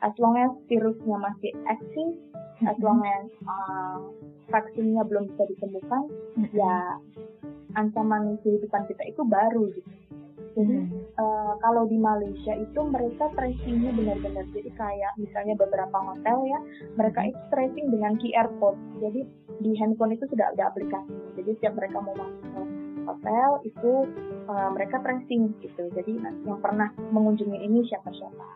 As 0.00 0.14
long 0.16 0.36
as 0.40 0.52
virusnya 0.66 1.16
masih 1.20 1.52
eksis, 1.68 2.16
as 2.64 2.78
long 2.80 3.04
as 3.04 3.28
uh, 3.44 3.96
vaksinnya 4.48 5.04
belum 5.04 5.28
bisa 5.32 5.44
ditemukan, 5.48 6.02
ya 6.56 6.98
ancaman 7.76 8.40
kehidupan 8.42 8.88
kita 8.88 9.02
itu 9.12 9.22
baru 9.28 9.70
gitu. 9.76 9.90
Jadi 10.58 10.76
hmm. 10.82 11.14
uh, 11.14 11.54
kalau 11.62 11.86
di 11.86 11.94
Malaysia 11.94 12.58
itu 12.58 12.80
mereka 12.82 13.30
tracingnya 13.38 13.94
benar-benar 13.94 14.42
jadi 14.50 14.70
kayak 14.74 15.12
misalnya 15.14 15.54
beberapa 15.54 15.94
hotel 15.94 16.42
ya 16.42 16.58
mereka 16.98 17.30
itu 17.30 17.40
tracing 17.54 17.86
dengan 17.94 18.18
QR 18.18 18.50
code. 18.58 18.80
Jadi 18.98 19.20
di 19.62 19.70
handphone 19.78 20.18
itu 20.18 20.26
sudah 20.26 20.50
ada 20.50 20.74
aplikasi. 20.74 21.14
Jadi 21.38 21.50
setiap 21.54 21.78
mereka 21.78 22.02
mau 22.02 22.18
masuk 22.18 22.66
hotel 23.06 23.50
itu 23.66 23.92
uh, 24.50 24.68
mereka 24.74 24.98
tracing 25.06 25.54
gitu. 25.62 25.86
Jadi 25.94 26.18
yang 26.18 26.58
pernah 26.58 26.90
mengunjungi 26.98 27.58
ini 27.62 27.86
siapa-siapa. 27.86 28.46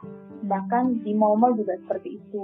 Bahkan 0.44 1.06
di 1.06 1.14
mall-mall 1.14 1.54
juga 1.54 1.78
seperti 1.86 2.18
itu. 2.18 2.42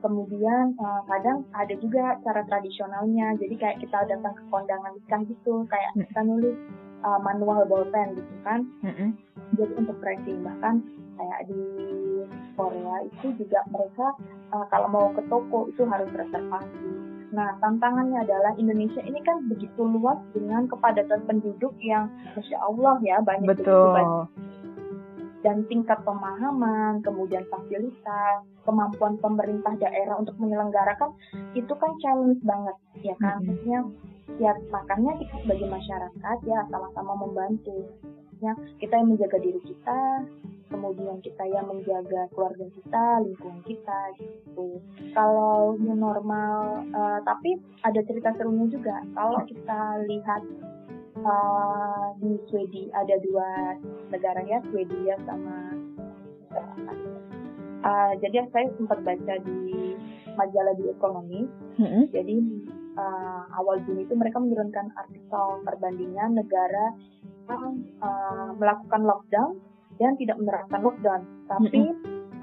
Kemudian 0.00 0.76
uh, 0.80 1.04
kadang 1.04 1.44
ada 1.52 1.74
juga 1.76 2.16
cara 2.24 2.40
tradisionalnya. 2.48 3.36
Jadi 3.36 3.54
kayak 3.60 3.84
kita 3.84 4.08
datang 4.08 4.32
ke 4.32 4.44
kondangan 4.48 4.96
nikah 4.96 5.20
gitu, 5.28 5.68
kayak 5.68 5.92
hmm. 5.94 6.08
kita 6.08 6.20
nulis 6.24 6.56
uh, 7.06 7.20
manual 7.20 7.62
bolpen 7.68 8.16
gitu 8.18 8.34
kan. 8.42 8.66
Mm-hmm. 8.82 9.08
Jadi 9.56 9.72
untuk 9.78 9.96
tracing 10.02 10.42
bahkan 10.42 10.82
kayak 11.16 11.40
di 11.48 11.62
Korea 12.58 12.94
itu 13.04 13.26
juga 13.40 13.60
mereka 13.70 14.06
uh, 14.52 14.66
kalau 14.68 14.88
mau 14.88 15.06
ke 15.14 15.22
toko 15.30 15.70
itu 15.70 15.86
harus 15.86 16.08
reservasi. 16.12 16.90
Nah, 17.36 17.52
tantangannya 17.60 18.24
adalah 18.24 18.56
Indonesia 18.56 19.04
ini 19.04 19.20
kan 19.20 19.44
begitu 19.44 19.84
luas 19.84 20.16
dengan 20.32 20.64
kepadatan 20.64 21.20
penduduk 21.28 21.76
yang 21.84 22.08
Masya 22.32 22.56
Allah 22.64 22.96
ya 23.04 23.20
banyak 23.20 23.52
Betul. 23.52 23.92
banyak. 23.92 24.28
Dan 25.44 25.62
tingkat 25.68 26.00
pemahaman, 26.02 27.04
kemudian 27.04 27.44
fasilitas, 27.52 28.40
kemampuan 28.64 29.20
pemerintah 29.20 29.76
daerah 29.76 30.16
untuk 30.16 30.34
menyelenggarakan 30.40 31.12
itu 31.52 31.70
kan 31.76 31.92
challenge 32.00 32.40
banget 32.40 32.76
ya 33.04 33.14
kan. 33.20 33.38
Mm-hmm. 33.38 33.52
Maksudnya 33.52 33.80
ya 34.40 34.52
makanya 34.72 35.12
kita 35.20 35.36
sebagai 35.44 35.68
masyarakat 35.70 36.36
ya 36.50 36.58
sama-sama 36.72 37.12
membantu 37.14 37.86
ya 38.42 38.52
kita 38.82 39.00
yang 39.00 39.08
menjaga 39.14 39.38
diri 39.40 39.60
kita 39.64 40.00
kemudian 40.66 41.22
kita 41.22 41.44
yang 41.46 41.70
menjaga 41.70 42.26
keluarga 42.34 42.66
kita 42.74 43.04
lingkungan 43.22 43.62
kita 43.62 44.00
gitu. 44.18 44.82
Kalau 45.14 45.78
new 45.78 45.94
normal 45.94 46.82
uh, 46.90 47.18
tapi 47.22 47.58
ada 47.86 48.00
cerita 48.02 48.34
serunya 48.34 48.66
juga. 48.70 49.02
Kalau 49.14 49.40
kita 49.46 49.80
lihat 50.10 50.42
uh, 51.22 52.06
di 52.18 52.38
Swedia 52.50 52.90
ada 52.94 53.16
dua 53.22 53.78
negara 54.10 54.40
ya 54.42 54.58
Swedia 54.70 55.14
sama 55.22 55.56
uh, 57.86 58.12
jadi 58.18 58.46
saya 58.50 58.66
sempat 58.74 59.02
baca 59.06 59.34
di 59.46 59.94
majalah 60.34 60.74
di 60.74 60.84
ekonomi. 60.90 61.40
Mm 61.76 61.86
-hmm. 61.86 62.04
jadi 62.10 62.36
uh, 62.96 63.42
awal 63.60 63.78
Juni 63.84 64.08
itu 64.08 64.16
mereka 64.16 64.40
menurunkan 64.40 64.90
artikel 64.96 65.62
perbandingan 65.62 66.40
negara 66.40 66.96
yang 67.46 67.84
uh, 68.02 68.50
melakukan 68.58 69.06
lockdown 69.06 69.60
dan 69.96 70.12
tidak 70.20 70.36
menerapkan 70.40 70.80
lockdown, 70.84 71.22
tapi 71.48 71.92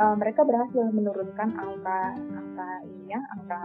uh, 0.02 0.16
mereka 0.18 0.42
berhasil 0.46 0.89
menurunkan 0.94 1.50
angka 1.54 2.00
angka 2.18 2.70
ini 2.89 3.13
ya, 3.13 3.20
angka 3.39 3.60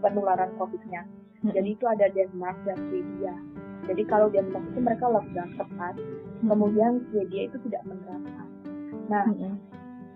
penularan 0.00 0.52
COVID-nya. 0.56 1.04
Jadi 1.44 1.76
itu 1.76 1.84
ada 1.84 2.08
Denmark 2.08 2.56
dan 2.64 2.78
Swedia. 2.88 3.36
Jadi 3.84 4.02
kalau 4.08 4.32
Denmark 4.32 4.64
itu 4.72 4.80
mereka 4.80 5.12
lockdown 5.12 5.50
tepat, 5.60 5.94
kemudian 6.40 7.04
Swedia 7.12 7.52
itu 7.52 7.56
tidak 7.68 7.84
menerapkan. 7.84 8.48
Nah, 9.12 9.24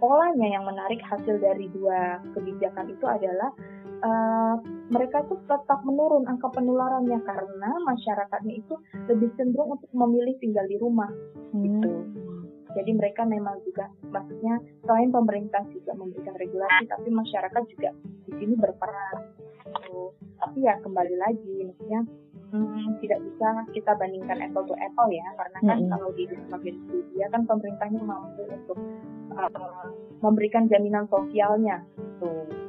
polanya 0.00 0.48
yang 0.48 0.64
menarik 0.64 1.04
hasil 1.04 1.36
dari 1.36 1.68
dua 1.74 2.22
kebijakan 2.32 2.88
itu 2.88 3.04
adalah 3.04 3.52
uh, 4.02 4.56
mereka 4.88 5.26
itu 5.26 5.36
tetap 5.44 5.80
menurun 5.84 6.24
angka 6.24 6.48
penularannya 6.54 7.18
karena 7.26 7.70
masyarakatnya 7.84 8.54
itu 8.56 8.74
lebih 9.10 9.28
cenderung 9.36 9.76
untuk 9.76 9.90
memilih 9.92 10.34
tinggal 10.40 10.64
di 10.64 10.76
rumah 10.78 11.10
hmm. 11.52 11.60
gitu. 11.60 11.92
Jadi 12.76 12.90
mereka 12.92 13.24
memang 13.24 13.60
juga 13.64 13.88
maksudnya 14.12 14.60
selain 14.84 15.08
pemerintah 15.08 15.64
juga 15.72 15.96
memberikan 15.96 16.36
regulasi, 16.36 16.84
tapi 16.88 17.08
masyarakat 17.08 17.62
juga 17.72 17.90
di 18.28 18.32
sini 18.36 18.54
berperan. 18.56 19.24
Gitu. 19.64 20.12
Tapi 20.40 20.58
ya 20.64 20.74
kembali 20.80 21.14
lagi, 21.16 21.54
maksudnya 21.64 22.00
hmm, 22.52 23.00
tidak 23.00 23.20
bisa 23.24 23.48
kita 23.72 23.92
bandingkan 23.96 24.38
apple 24.44 24.64
to 24.68 24.74
apple 24.76 25.08
ya, 25.08 25.28
karena 25.36 25.58
kan 25.64 25.78
hmm. 25.80 25.90
kalau 25.92 26.08
di 26.12 26.24
Denmark 26.28 26.64
dia 27.16 27.26
kan 27.32 27.42
pemerintahnya 27.48 28.00
mampu 28.04 28.42
untuk 28.48 28.78
uh, 29.32 29.88
memberikan 30.20 30.68
jaminan 30.68 31.08
sosialnya, 31.08 31.80
tuh. 32.20 32.44
Gitu 32.48 32.68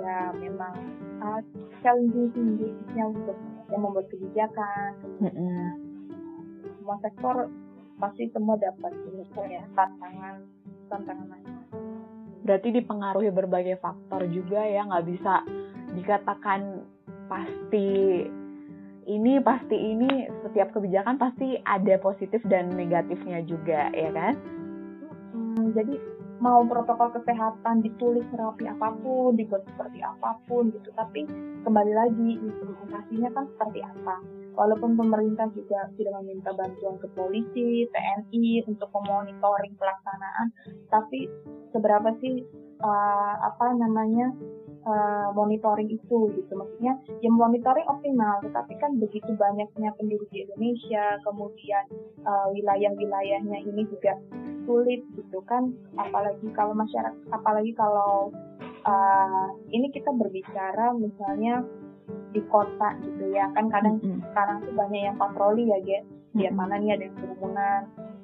ya 0.00 0.32
memang 0.34 0.74
uh, 1.20 1.40
challenging 1.84 2.32
tingginya 2.32 3.04
untuk 3.12 3.36
yang 3.70 3.80
membuat 3.86 4.06
kebijakan 4.10 4.90
mm-hmm. 5.22 5.66
semua 6.80 6.96
sektor 7.04 7.46
pasti 8.00 8.32
semua 8.32 8.56
dapat 8.56 8.92
ini 9.12 9.22
ya 9.52 9.62
tantangan 9.76 10.42
tantangan 10.88 11.40
berarti 12.42 12.68
dipengaruhi 12.72 13.30
berbagai 13.30 13.76
faktor 13.78 14.24
juga 14.32 14.64
ya 14.64 14.88
nggak 14.88 15.06
bisa 15.06 15.44
dikatakan 15.94 16.80
pasti 17.28 18.26
ini 19.10 19.42
pasti 19.42 19.74
ini. 19.74 20.30
Setiap 20.46 20.70
kebijakan 20.70 21.18
pasti 21.18 21.58
ada 21.66 21.98
positif 21.98 22.38
dan 22.46 22.70
negatifnya 22.74 23.42
juga 23.42 23.90
ya 23.90 24.10
kan? 24.14 24.34
Hmm, 25.34 25.74
jadi 25.74 25.94
mau 26.40 26.64
protokol 26.64 27.12
kesehatan 27.20 27.84
ditulis 27.84 28.24
rapi 28.32 28.64
apa 28.64 28.96
pun, 29.04 29.36
dibuat 29.36 29.62
seperti 29.68 30.00
apa 30.00 30.40
pun 30.48 30.72
gitu. 30.72 30.88
Tapi 30.96 31.28
kembali 31.62 31.92
lagi 31.92 32.30
implementasinya 32.40 33.30
kan 33.36 33.44
seperti 33.54 33.80
apa. 33.84 34.16
Walaupun 34.56 34.98
pemerintah 34.98 35.46
juga 35.52 35.88
sudah 35.94 36.20
meminta 36.20 36.50
bantuan 36.56 36.96
ke 36.98 37.08
polisi, 37.14 37.86
TNI 37.92 38.66
untuk 38.66 38.88
memonitoring 38.90 39.76
pelaksanaan, 39.78 40.52
tapi 40.90 41.28
seberapa 41.70 42.10
sih 42.18 42.42
uh, 42.82 43.34
apa 43.46 43.76
namanya 43.76 44.34
uh, 44.84 45.28
monitoring 45.36 45.88
itu 45.92 46.32
gitu 46.34 46.52
maksudnya 46.56 46.96
yang 47.20 47.36
monitoring 47.36 47.86
optimal 47.88 48.40
tetapi 48.44 48.74
kan 48.80 48.96
begitu 48.96 49.30
banyaknya 49.36 49.92
penduduk 49.96 50.28
di 50.32 50.44
Indonesia 50.48 51.20
kemudian 51.24 51.84
uh, 52.24 52.48
wilayah-wilayahnya 52.52 53.58
ini 53.64 53.82
juga 53.88 54.16
sulit 54.70 55.02
gitu 55.18 55.42
kan 55.50 55.74
apalagi 55.98 56.46
kalau 56.54 56.70
masyarakat 56.78 57.18
apalagi 57.34 57.74
kalau 57.74 58.30
uh, 58.86 59.50
ini 59.74 59.90
kita 59.90 60.14
berbicara 60.14 60.94
misalnya 60.94 61.66
di 62.30 62.38
kota 62.46 62.94
gitu 63.02 63.34
ya 63.34 63.50
kan 63.50 63.66
kadang 63.66 63.98
mm 63.98 64.06
-hmm. 64.06 64.22
sekarang 64.30 64.62
tuh 64.62 64.74
banyak 64.78 65.02
yang 65.10 65.18
patroli 65.18 65.66
ya 65.66 65.78
guys 65.82 66.06
dia 66.38 66.46
mm 66.46 66.54
-hmm. 66.54 66.58
mana 66.62 66.74
nih 66.78 66.90
ada 66.94 67.06
kerumunan 67.18 67.80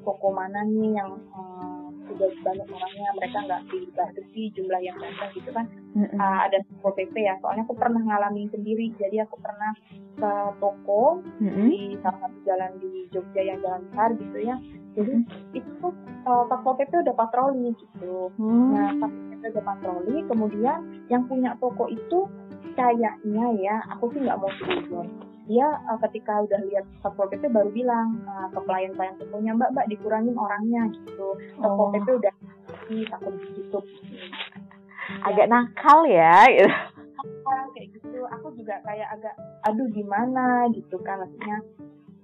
toko 0.06 0.28
mana 0.30 0.62
nih 0.62 1.02
yang 1.02 1.11
um, 1.35 1.65
sudah 2.09 2.31
banyak 2.42 2.69
orangnya 2.71 3.09
mereka 3.19 3.38
nggak 3.45 3.62
dibatasi 3.71 4.42
jumlah 4.55 4.81
yang 4.83 4.97
datang 4.99 5.31
gitu 5.35 5.51
kan 5.51 5.66
mm-hmm. 5.95 6.19
uh, 6.19 6.38
ada 6.47 6.59
toko 6.66 6.88
PP 6.95 7.14
ya 7.27 7.35
soalnya 7.42 7.66
aku 7.66 7.75
pernah 7.77 8.03
ngalamin 8.03 8.49
sendiri 8.51 8.95
jadi 8.97 9.27
aku 9.27 9.37
pernah 9.42 9.73
ke 10.16 10.33
toko 10.62 11.21
mm-hmm. 11.42 11.66
di 11.69 11.81
salah 12.01 12.19
satu 12.27 12.38
jalan 12.47 12.73
di 12.81 12.92
Jogja 13.11 13.42
yang 13.42 13.59
jalan 13.61 13.81
besar 13.90 14.09
gitu 14.14 14.38
ya 14.38 14.57
jadi 14.97 15.12
mm-hmm. 15.12 15.59
itu 15.59 15.71
tuh 15.83 15.92
uh, 16.25 16.45
toko 16.49 16.69
PP 16.79 16.92
udah 17.03 17.16
patroli 17.16 17.75
gitu 17.75 18.31
mm-hmm. 18.38 18.69
nah 18.73 18.90
pas 19.03 19.12
PP 19.12 19.42
udah 19.53 19.64
patroli 19.64 20.16
kemudian 20.31 20.79
yang 21.11 21.23
punya 21.27 21.55
toko 21.59 21.90
itu 21.90 22.31
kayaknya 22.77 23.47
ya 23.59 23.77
aku 23.97 24.12
sih 24.12 24.21
nggak 24.21 24.38
mau 24.38 24.53
setuju 24.61 25.25
dia 25.46 25.66
uh, 25.87 25.98
ketika 26.06 26.42
udah 26.42 26.59
lihat 26.66 26.85
satpol 26.98 27.30
pp 27.30 27.46
baru 27.46 27.70
bilang 27.70 28.18
uh, 28.26 28.50
ke 28.50 28.59
pelayan 28.66 29.14
tokonya 29.22 29.54
mbak 29.54 29.70
mbak 29.70 29.87
dikurangin 29.87 30.35
orangnya 30.35 30.90
gitu. 30.90 31.38
Satpol 31.62 31.87
oh. 31.87 31.90
pp 31.94 32.09
udah 32.18 32.35
takut 33.14 33.35
ditutup. 33.38 33.85
Agak 35.22 35.46
nakal 35.46 36.02
ya 36.11 36.50
gitu. 36.50 36.70
Kayak 37.46 37.88
gitu. 37.94 38.20
Aku 38.26 38.46
juga 38.59 38.82
kayak 38.82 39.09
agak 39.14 39.35
aduh 39.70 39.87
gimana? 39.94 40.66
gitu 40.74 40.98
kan. 41.06 41.22
Maksudnya 41.22 41.59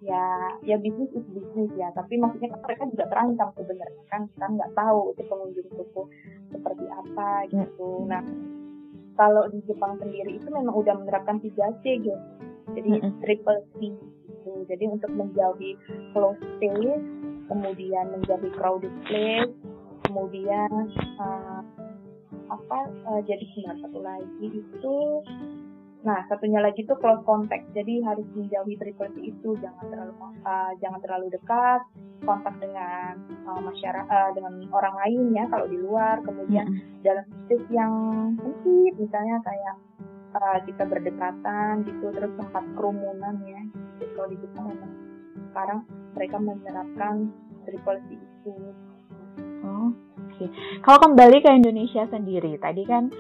ya 0.03 0.27
ya 0.67 0.77
bisnis 0.83 1.15
is 1.15 1.27
bisnis 1.31 1.71
ya. 1.79 1.95
Tapi 1.95 2.19
maksudnya 2.19 2.59
kan 2.59 2.61
mereka 2.67 2.83
juga 2.91 3.05
terancam 3.07 3.49
sebenarnya 3.55 4.05
kan. 4.11 4.27
Kita 4.35 4.47
nggak 4.51 4.71
tahu 4.75 5.15
itu 5.15 5.23
pengunjung 5.31 5.69
toko 5.79 6.11
seperti 6.51 6.91
apa 6.91 7.47
gitu. 7.55 8.03
Nah 8.11 8.23
kalau 9.15 9.47
di 9.47 9.63
Jepang 9.71 9.95
sendiri 10.03 10.43
itu 10.43 10.49
memang 10.51 10.75
udah 10.75 10.99
menerapkan 10.99 11.39
3C 11.39 12.03
gitu 12.03 12.51
jadi 12.77 12.89
mm 12.89 13.01
-hmm. 13.01 13.21
triple 13.21 13.61
C 13.77 13.93
gitu. 13.93 14.53
jadi 14.69 14.85
untuk 14.91 15.11
menjauhi 15.13 15.79
close 16.17 16.41
space 16.59 17.03
kemudian 17.47 18.05
menjauhi 18.11 18.51
crowded 18.57 18.95
place 19.07 19.53
kemudian 20.09 20.71
uh, 21.21 21.61
apa 22.53 22.79
uh, 23.09 23.21
jadi 23.25 23.45
sebentar 23.53 23.77
satu 23.81 23.99
lagi 24.05 24.47
itu 24.49 24.97
nah 26.03 26.19
satunya 26.27 26.59
lagi 26.59 26.83
itu 26.83 26.95
close 26.99 27.23
contact 27.23 27.63
jadi 27.79 28.03
harus 28.03 28.27
menjauhi 28.35 28.75
triple 28.75 29.07
C 29.15 29.31
itu 29.31 29.55
jangan 29.63 29.87
terlalu 29.87 30.15
uh, 30.43 30.73
jangan 30.83 30.99
terlalu 30.99 31.31
dekat 31.31 31.81
kontak 32.27 32.55
dengan 32.59 33.23
uh, 33.47 33.61
masyarakat 33.63 34.11
uh, 34.11 34.31
dengan 34.35 34.67
orang 34.75 34.95
lain 34.99 35.31
ya 35.31 35.45
kalau 35.47 35.67
di 35.71 35.79
luar 35.79 36.19
kemudian 36.27 36.67
mm 36.67 36.75
-hmm. 36.75 37.03
dalam 37.07 37.25
space 37.47 37.69
yang 37.71 37.93
sempit 38.43 38.93
misalnya 38.99 39.39
kayak 39.47 39.75
uh, 40.37 40.59
kita 40.65 40.83
berdekatan 40.89 41.85
gitu 41.85 42.13
terus 42.13 42.33
tempat 42.37 42.65
kerumunan 42.77 43.37
ya 43.45 43.61
gitu. 44.01 44.05
kalau 44.17 44.29
di 44.33 44.37
Jepang 44.41 44.65
memang 44.73 44.93
sekarang 45.53 45.79
mereka 46.17 46.37
menerapkan 46.41 47.15
C 47.63 47.71
itu. 48.11 48.55
Oh, 49.63 49.95
Oke, 50.19 50.35
okay. 50.35 50.49
kalau 50.83 50.99
kembali 50.99 51.39
ke 51.41 51.51
Indonesia 51.55 52.03
sendiri, 52.11 52.59
tadi 52.59 52.83
kan 52.83 53.15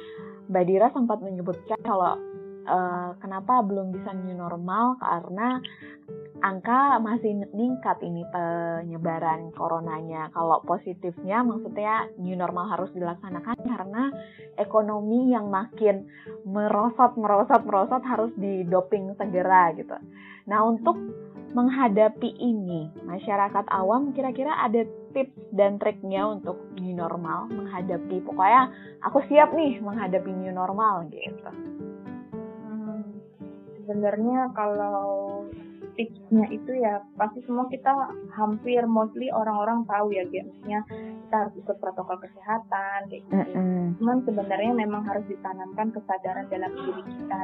Mbak 0.50 0.64
Dira 0.66 0.88
sempat 0.90 1.22
menyebutkan 1.22 1.78
kalau 1.86 2.18
uh, 2.66 3.16
kenapa 3.18 3.62
belum 3.64 3.94
bisa 3.94 4.14
new 4.14 4.34
normal 4.34 4.98
karena 5.00 5.62
angka 6.42 6.98
masih 6.98 7.46
meningkat 7.46 8.02
ini 8.02 8.26
penyebaran 8.34 9.54
coronanya. 9.54 10.28
Kalau 10.34 10.58
positifnya 10.66 11.46
maksudnya 11.46 12.10
new 12.18 12.34
normal 12.34 12.66
harus 12.66 12.90
dilaksanakan 12.92 13.58
karena 13.62 14.10
ekonomi 14.58 15.30
yang 15.30 15.48
makin 15.48 16.10
merosot, 16.42 17.14
merosot, 17.14 17.62
merosot 17.62 18.02
harus 18.02 18.34
didoping 18.34 19.14
segera 19.14 19.70
gitu. 19.78 19.94
Nah 20.50 20.66
untuk 20.66 20.98
menghadapi 21.52 22.32
ini, 22.40 22.88
masyarakat 23.04 23.68
awam 23.68 24.10
kira-kira 24.16 24.56
ada 24.56 24.88
tips 25.12 25.36
dan 25.52 25.76
triknya 25.76 26.24
untuk 26.24 26.56
new 26.80 26.96
normal 26.96 27.46
menghadapi 27.52 28.24
pokoknya 28.24 28.72
aku 29.04 29.20
siap 29.28 29.52
nih 29.52 29.76
menghadapi 29.84 30.32
new 30.32 30.50
normal 30.50 31.04
gitu. 31.12 31.52
Sebenarnya 33.82 34.54
kalau 34.54 35.42
tipsnya 35.98 36.46
itu 36.48 36.72
ya 36.78 37.04
pasti 37.20 37.44
semua 37.44 37.68
kita 37.68 37.92
hampir 38.32 38.80
mostly 38.88 39.28
orang-orang 39.28 39.84
tahu 39.84 40.08
ya 40.14 40.24
maksudnya 40.24 40.80
kita 40.88 41.34
harus 41.36 41.54
ikut 41.58 41.76
protokol 41.82 42.16
kesehatan 42.22 42.98
kayak 43.10 43.22
gitu. 43.28 43.34
Mm 43.34 43.46
-hmm. 43.52 43.82
Cuman 44.00 44.18
sebenarnya 44.24 44.72
memang 44.72 45.02
harus 45.04 45.24
ditanamkan 45.28 45.92
kesadaran 45.92 46.46
dalam 46.48 46.72
diri 46.72 47.02
kita. 47.04 47.40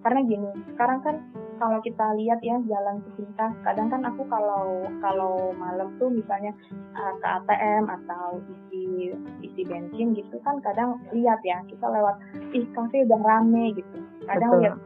Karena 0.00 0.20
gini, 0.24 0.50
sekarang 0.72 1.04
kan 1.04 1.16
kalau 1.60 1.76
kita 1.84 2.16
lihat 2.16 2.40
ya 2.40 2.56
jalan 2.64 3.04
sepintas, 3.04 3.52
kadang 3.60 3.92
kan 3.92 4.00
aku 4.08 4.24
kalau 4.32 4.88
kalau 5.04 5.52
malam 5.60 5.92
tuh 6.00 6.08
misalnya 6.08 6.56
uh, 6.96 7.12
ke 7.20 7.26
ATM 7.28 7.84
atau 7.84 8.40
isi 8.48 9.12
isi 9.44 9.62
bensin 9.68 10.16
gitu 10.16 10.40
kan 10.40 10.56
kadang 10.64 10.96
lihat 11.12 11.44
ya 11.44 11.60
kita 11.68 11.84
lewat 11.84 12.16
ih 12.56 12.64
kafe 12.72 13.04
udah 13.04 13.20
rame 13.20 13.76
gitu. 13.76 13.98
Kadang 14.24 14.56
Betul. 14.56 14.62
lihat 14.64 14.76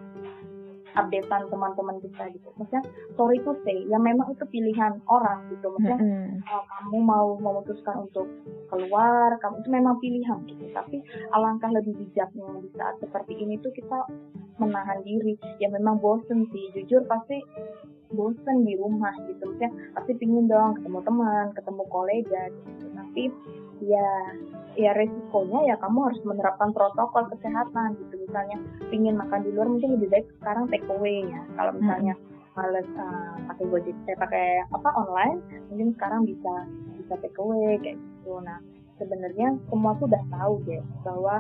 updatean 0.94 1.50
teman-teman 1.50 1.96
kita 2.00 2.30
gitu. 2.30 2.48
Maksudnya 2.58 2.82
sorry 3.18 3.38
to 3.42 3.52
say, 3.66 3.82
ya 3.90 3.98
memang 3.98 4.30
itu 4.30 4.44
pilihan 4.48 5.02
orang 5.10 5.50
gitu. 5.50 5.66
Maksudnya 5.74 5.98
mm-hmm. 5.98 6.46
uh, 6.46 6.64
kamu 6.64 6.98
mau 7.02 7.34
memutuskan 7.38 8.06
untuk 8.06 8.26
keluar, 8.70 9.36
kamu 9.42 9.60
itu 9.62 9.70
memang 9.70 9.94
pilihan 9.98 10.38
gitu. 10.46 10.64
Tapi 10.70 11.02
alangkah 11.34 11.70
lebih 11.74 11.94
bijaknya 11.98 12.46
di 12.62 12.70
saat 12.78 12.96
seperti 13.02 13.34
ini 13.38 13.58
tuh 13.60 13.74
kita 13.74 14.06
menahan 14.62 15.02
diri. 15.02 15.34
Ya 15.58 15.68
memang 15.70 15.98
bosen 15.98 16.46
sih, 16.54 16.70
jujur 16.74 17.02
pasti 17.10 17.42
bosen 18.14 18.64
di 18.64 18.74
rumah 18.78 19.14
gitu. 19.28 19.42
Maksudnya 19.44 19.70
pasti 19.94 20.12
pingin 20.16 20.46
dong 20.46 20.78
ketemu 20.78 20.98
teman, 21.02 21.46
ketemu 21.52 21.82
kolega 21.90 22.42
gitu. 22.50 22.86
Tapi 22.94 23.22
ya 23.82 24.08
ya 24.74 24.90
resikonya 24.94 25.70
ya 25.70 25.74
kamu 25.78 26.10
harus 26.10 26.20
menerapkan 26.26 26.74
protokol 26.74 27.30
kesehatan 27.30 27.94
gitu 27.98 28.14
misalnya 28.26 28.58
ingin 28.90 29.14
makan 29.14 29.46
di 29.46 29.50
luar 29.54 29.70
mungkin 29.70 29.98
lebih 29.98 30.10
baik 30.10 30.26
sekarang 30.42 30.66
take 30.70 30.86
away 30.90 31.22
ya 31.22 31.42
kalau 31.54 31.70
hmm. 31.74 31.78
misalnya 31.82 32.14
hmm. 32.18 32.54
males 32.58 32.88
uh, 32.98 33.34
pakai 33.50 33.64
gojek 33.70 33.96
saya 34.06 34.16
pakai 34.18 34.46
apa 34.74 34.88
online 34.98 35.38
mungkin 35.70 35.94
sekarang 35.94 36.26
bisa 36.26 36.54
bisa 36.98 37.14
take 37.22 37.38
away 37.38 37.78
kayak 37.82 37.98
gitu 37.98 38.34
nah 38.42 38.58
sebenarnya 38.98 39.58
semua 39.70 39.94
tuh 39.98 40.06
udah 40.10 40.24
tahu 40.30 40.54
ya 40.66 40.82
bahwa 41.06 41.36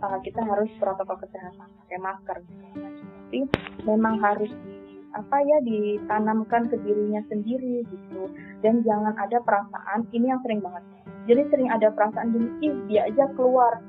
uh, 0.00 0.18
kita 0.24 0.40
harus 0.44 0.68
protokol 0.80 1.16
kesehatan 1.20 1.68
pakai 1.84 1.98
masker 2.00 2.38
tapi 3.28 3.44
memang 3.84 4.16
harus 4.24 4.48
di 4.48 4.77
apa 5.16 5.36
ya 5.40 5.58
ditanamkan 5.64 6.68
ke 6.68 6.76
dirinya 6.84 7.22
sendiri 7.28 7.84
gitu. 7.88 8.28
Dan 8.60 8.84
jangan 8.84 9.14
ada 9.16 9.40
perasaan 9.44 10.08
ini 10.12 10.32
yang 10.32 10.40
sering 10.44 10.60
banget. 10.60 10.84
Jadi 11.28 11.42
sering 11.52 11.68
ada 11.72 11.88
perasaan 11.92 12.32
gini 12.32 12.48
ih 12.64 12.74
dia 12.88 13.08
aja 13.08 13.28
keluar. 13.36 13.80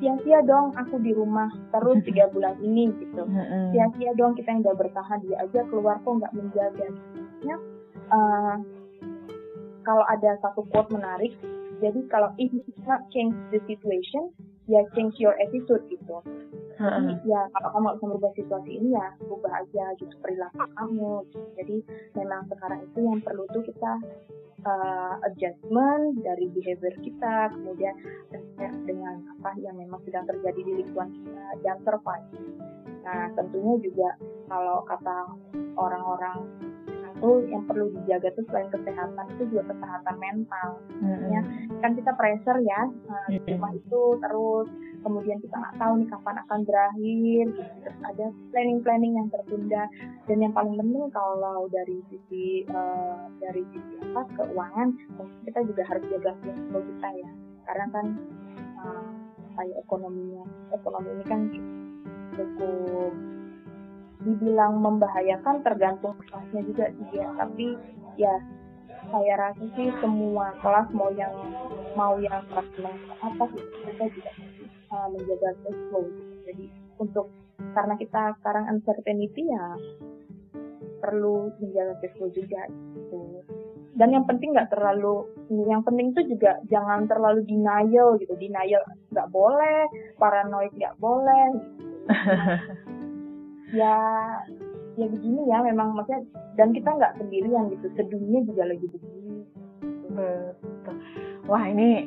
Sia-sia 0.00 0.40
dong 0.48 0.72
aku 0.74 0.96
di 1.04 1.12
rumah 1.12 1.52
terus 1.70 2.00
tiga 2.08 2.28
bulan 2.32 2.56
ini 2.64 2.88
gitu. 3.00 3.22
Sia-sia 3.76 4.12
dong 4.16 4.32
kita 4.36 4.52
yang 4.52 4.64
udah 4.64 4.76
bertahan 4.76 5.18
dia 5.24 5.36
aja 5.44 5.60
keluar 5.68 6.00
kok 6.00 6.12
nggak 6.16 6.32
menjaga. 6.32 6.88
Ya 7.44 7.56
uh, 8.12 8.56
kalau 9.82 10.04
ada 10.06 10.38
satu 10.40 10.62
quote 10.70 10.94
menarik 10.94 11.34
jadi 11.82 12.00
kalau 12.06 12.30
if 12.38 12.54
you 12.54 12.62
not 12.86 13.02
change 13.10 13.34
the 13.50 13.58
situation 13.66 14.30
ya 14.70 14.80
change 14.94 15.18
your 15.18 15.34
attitude 15.42 15.82
gitu 15.90 16.22
jadi 16.82 17.14
ya 17.26 17.40
kalau 17.54 17.68
kamu 17.78 17.86
bisa 17.94 18.04
merubah 18.10 18.32
situasi 18.34 18.70
ini 18.74 18.88
ya 18.96 19.06
ubah 19.30 19.52
aja 19.54 19.84
gitu 20.02 20.14
perilaku 20.18 20.66
kamu 20.74 21.12
gitu. 21.30 21.46
jadi 21.54 21.76
memang 22.18 22.50
sekarang 22.50 22.80
itu 22.82 22.98
yang 23.06 23.20
perlu 23.22 23.46
tuh 23.54 23.62
kita 23.62 24.02
uh, 24.66 25.14
adjustment 25.26 26.22
dari 26.22 26.46
behavior 26.50 26.94
kita, 27.02 27.50
kemudian 27.54 27.94
dengan 28.86 29.22
apa 29.38 29.58
yang 29.58 29.78
memang 29.78 29.98
sedang 30.06 30.26
terjadi 30.26 30.60
di 30.62 30.72
lingkungan 30.82 31.10
kita 31.10 31.46
dan 31.66 31.76
survive. 31.82 32.26
Nah, 33.02 33.26
tentunya 33.34 33.74
juga 33.82 34.08
kalau 34.46 34.86
kata 34.86 35.34
orang-orang 35.74 36.46
itu 37.22 37.54
yang 37.54 37.62
perlu 37.70 37.86
dijaga 38.02 38.34
tuh 38.34 38.42
selain 38.50 38.66
kesehatan 38.74 39.26
itu 39.38 39.42
juga 39.54 39.62
kesehatan 39.70 40.16
mental. 40.18 40.68
Maksudnya 40.98 41.40
mm-hmm. 41.46 41.78
kan 41.78 41.90
kita 41.94 42.10
pressure 42.18 42.58
ya 42.66 42.82
uh, 42.90 43.26
di 43.30 43.38
rumah 43.46 43.70
itu 43.78 44.02
terus 44.18 44.66
kemudian 45.06 45.38
kita 45.38 45.54
nggak 45.54 45.76
tahu 45.78 45.92
nih 46.02 46.08
kapan 46.10 46.36
akan 46.46 46.60
berakhir 46.66 47.44
gitu. 47.54 47.74
terus 47.86 47.98
ada 48.06 48.26
planning-planning 48.50 49.14
yang 49.18 49.28
tertunda 49.30 49.82
dan 50.26 50.38
yang 50.38 50.54
paling 50.54 50.74
penting 50.78 51.06
kalau 51.14 51.66
dari 51.70 51.98
sisi 52.10 52.66
uh, 52.70 53.26
dari 53.38 53.62
sisi 53.70 53.94
apa 54.02 54.22
keuangan 54.38 54.88
kita 55.46 55.60
juga 55.66 55.82
harus 55.90 56.04
jaga 56.06 56.30
flow 56.42 56.82
kita 56.82 57.08
ya 57.18 57.30
karena 57.66 57.86
kan 57.90 58.06
uh, 58.82 59.10
kayak 59.58 59.76
ekonominya 59.82 60.44
ekonomi 60.70 61.10
ini 61.18 61.24
kan 61.26 61.40
cukup 62.38 63.12
dibilang 64.22 64.78
membahayakan 64.78 65.62
tergantung 65.66 66.16
kelasnya 66.26 66.62
juga 66.66 66.86
sih 66.94 67.08
ya. 67.14 67.28
Tapi 67.36 67.66
ya 68.16 68.34
saya 69.10 69.34
rasa 69.34 69.64
sih 69.74 69.90
semua 69.98 70.54
kelas 70.62 70.88
mau 70.94 71.10
yang 71.12 71.34
mau 71.98 72.14
yang 72.22 72.42
kelas 72.48 72.98
apa 73.18 73.44
sih 73.50 73.64
kita 73.90 74.04
juga 74.14 74.30
uh, 74.94 75.08
menjaga 75.10 75.50
cash 75.66 75.80
flow 75.90 76.06
jadi 76.46 76.64
untuk 77.02 77.26
karena 77.74 77.94
kita 77.98 78.36
sekarang 78.40 78.64
uncertainty 78.70 79.42
ya 79.50 79.66
perlu 81.02 81.50
menjaga 81.58 81.98
cash 81.98 82.14
flow 82.14 82.30
juga 82.30 82.62
gitu. 82.70 83.42
Dan 83.92 84.08
yang 84.16 84.24
penting 84.24 84.56
nggak 84.56 84.72
terlalu 84.72 85.28
yang 85.52 85.84
penting 85.84 86.16
itu 86.16 86.32
juga 86.32 86.62
jangan 86.70 87.04
terlalu 87.10 87.44
denial 87.44 88.16
gitu. 88.16 88.32
Denial 88.38 88.80
nggak 89.10 89.28
boleh 89.28 89.90
paranoid 90.16 90.72
nggak 90.78 90.96
boleh 90.96 91.44
ya 93.72 93.96
ya 95.00 95.06
begini 95.08 95.48
ya 95.48 95.64
memang 95.64 95.96
maksudnya 95.96 96.28
dan 96.60 96.76
kita 96.76 96.92
nggak 96.92 97.16
sendirian 97.16 97.72
gitu 97.72 97.86
sedunia 97.96 98.40
juga 98.44 98.68
lagi 98.68 98.86
begini. 98.86 99.40
Betul. 100.12 100.94
Wah 101.48 101.64
ini 101.64 102.06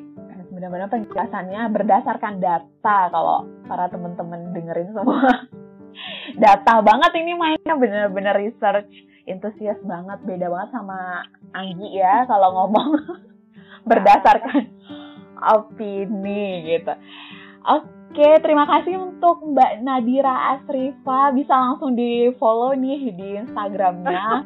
benar-benar 0.53 0.87
penjelasannya 0.87 1.61
berdasarkan 1.73 2.39
data. 2.39 2.97
Kalau 3.09 3.49
para 3.65 3.89
teman-teman 3.89 4.53
dengerin 4.53 4.93
semua 4.93 5.49
data 6.45 6.73
banget 6.85 7.11
ini 7.17 7.33
mainnya. 7.33 7.73
Bener-bener 7.75 8.37
research 8.37 8.89
entusias 9.25 9.81
banget. 9.81 10.21
Beda 10.23 10.47
banget 10.47 10.69
sama 10.71 11.25
Anggi 11.57 11.97
ya 11.97 12.29
kalau 12.29 12.53
ngomong. 12.53 12.89
Berdasarkan 13.89 14.69
opini 15.41 16.77
gitu. 16.77 16.93
Oke 17.65 17.94
Oke, 18.15 18.31
terima 18.47 18.63
kasih 18.63 18.95
untuk 18.95 19.43
Mbak 19.43 19.83
Nadira 19.83 20.55
Asrifa. 20.55 21.35
Bisa 21.35 21.51
langsung 21.51 21.99
di 21.99 22.31
follow 22.39 22.71
nih 22.71 23.11
di 23.11 23.43
Instagramnya. 23.43 24.39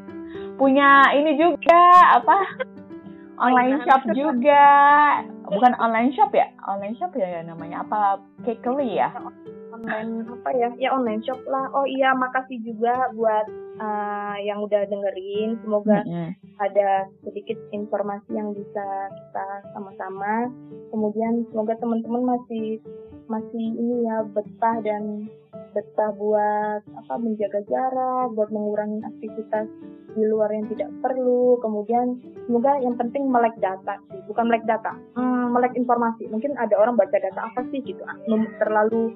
Punya 0.57 1.13
ini 1.13 1.37
juga 1.37 2.17
apa? 2.17 2.49
Online 3.37 3.77
shop 3.85 4.09
juga. 4.17 4.65
Bukan 5.53 5.77
online 5.77 6.09
shop 6.17 6.33
ya? 6.33 6.49
Online 6.65 6.97
shop 6.97 7.13
ya, 7.13 7.29
ya 7.29 7.41
namanya 7.45 7.85
apa? 7.85 8.17
Cakery 8.41 9.05
ya? 9.05 9.13
Online 9.69 10.25
apa 10.25 10.49
ya? 10.57 10.73
Ya 10.81 10.89
online 10.89 11.21
shop 11.21 11.37
lah. 11.45 11.69
Oh 11.69 11.85
iya, 11.85 12.17
makasih 12.17 12.57
juga 12.65 13.13
buat 13.13 13.45
uh, 13.77 14.33
yang 14.49 14.65
udah 14.65 14.81
dengerin. 14.89 15.61
Semoga 15.61 16.01
mm 16.01 16.09
-hmm. 16.09 16.29
ada 16.57 17.05
sedikit 17.21 17.61
informasi 17.69 18.33
yang 18.33 18.49
bisa 18.49 19.13
kita 19.13 19.45
sama-sama. 19.77 20.49
Kemudian 20.89 21.45
semoga 21.53 21.77
teman-teman 21.77 22.33
masih 22.33 22.81
masih 23.29 23.61
ini 23.77 24.09
ya 24.09 24.25
betah 24.33 24.81
dan 24.81 25.29
betah 25.71 26.11
buat 26.17 26.81
apa 26.81 27.13
menjaga 27.21 27.61
jarak, 27.69 28.33
buat 28.33 28.49
mengurangi 28.49 29.05
aktivitas 29.05 29.69
di 30.17 30.23
luar 30.25 30.49
yang 30.49 30.65
tidak 30.73 30.89
perlu. 30.99 31.61
Kemudian 31.61 32.17
semoga 32.49 32.81
yang 32.81 32.97
penting 32.97 33.29
melek 33.29 33.53
data 33.61 34.01
sih, 34.09 34.19
bukan 34.25 34.49
melek 34.49 34.65
data, 34.65 34.97
hmm, 35.13 35.53
melek 35.53 35.77
informasi. 35.77 36.25
Mungkin 36.33 36.57
ada 36.57 36.73
orang 36.75 36.97
baca 36.97 37.15
data 37.15 37.39
apa 37.53 37.61
sih 37.69 37.85
gitu, 37.85 38.01
ah, 38.09 38.17
terlalu 38.57 39.13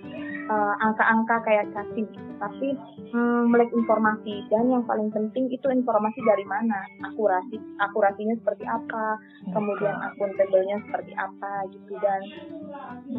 uh, 0.49 0.75
angka-angka 0.83 1.35
kayak 1.45 1.69
cacing, 1.71 2.07
tapi 2.39 2.75
um, 3.15 3.51
melek 3.51 3.71
informasi. 3.71 4.43
Dan 4.51 4.71
yang 4.71 4.83
paling 4.87 5.09
penting 5.13 5.47
itu 5.51 5.67
informasi 5.69 6.19
dari 6.23 6.45
mana, 6.47 6.79
akurasi 7.11 7.59
akurasinya 7.79 8.35
seperti 8.41 8.65
apa, 8.67 9.19
kemudian 9.51 9.95
akuntabelnya 10.11 10.77
seperti 10.89 11.13
apa 11.15 11.51
gitu. 11.71 11.93
Dan 11.99 12.21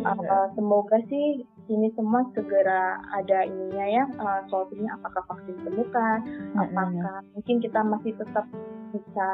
uh, 0.04 0.48
semoga 0.56 0.98
sih 1.08 1.44
ini 1.72 1.88
semua 1.96 2.28
segera 2.36 3.00
ada 3.16 3.48
ininya 3.48 3.86
ya 3.88 4.04
uh, 4.20 4.40
solusinya. 4.52 5.00
Apakah 5.00 5.22
vaksin 5.32 5.56
ditemukan, 5.64 6.18
apakah 6.58 7.24
mungkin 7.32 7.56
kita 7.64 7.80
masih 7.80 8.12
tetap 8.20 8.44
bisa 8.94 9.28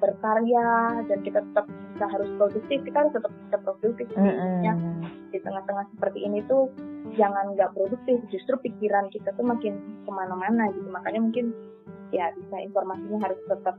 berkarya 0.00 1.02
dan 1.04 1.18
kita 1.20 1.44
tetap 1.44 1.66
bisa 1.68 2.04
harus 2.08 2.28
produktif 2.40 2.78
kita 2.86 2.96
harus 3.04 3.12
tetap 3.12 3.32
bisa 3.44 3.56
produktif 3.60 4.06
mm 4.16 4.24
-hmm. 4.24 4.58
ya 4.64 4.74
di 5.28 5.38
tengah-tengah 5.44 5.84
seperti 5.92 6.18
ini 6.24 6.40
tuh 6.48 6.72
jangan 7.18 7.52
nggak 7.52 7.74
produktif 7.76 8.16
justru 8.32 8.54
pikiran 8.64 9.12
kita 9.12 9.34
tuh 9.36 9.44
makin 9.44 9.76
ke 10.06 10.10
mana-mana 10.10 10.72
gitu 10.72 10.88
makanya 10.88 11.20
mungkin 11.20 11.52
ya 12.14 12.32
bisa 12.32 12.56
informasinya 12.64 13.18
harus 13.28 13.40
tetap 13.44 13.76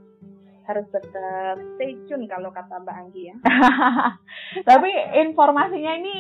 harus 0.69 0.85
tetap 0.93 1.57
stay 1.75 1.97
tune 2.05 2.29
kalau 2.29 2.53
kata 2.53 2.77
Mbak 2.85 2.95
Anggi 3.01 3.33
ya. 3.33 3.35
Tapi 4.69 4.91
informasinya 5.25 5.97
ini 5.97 6.15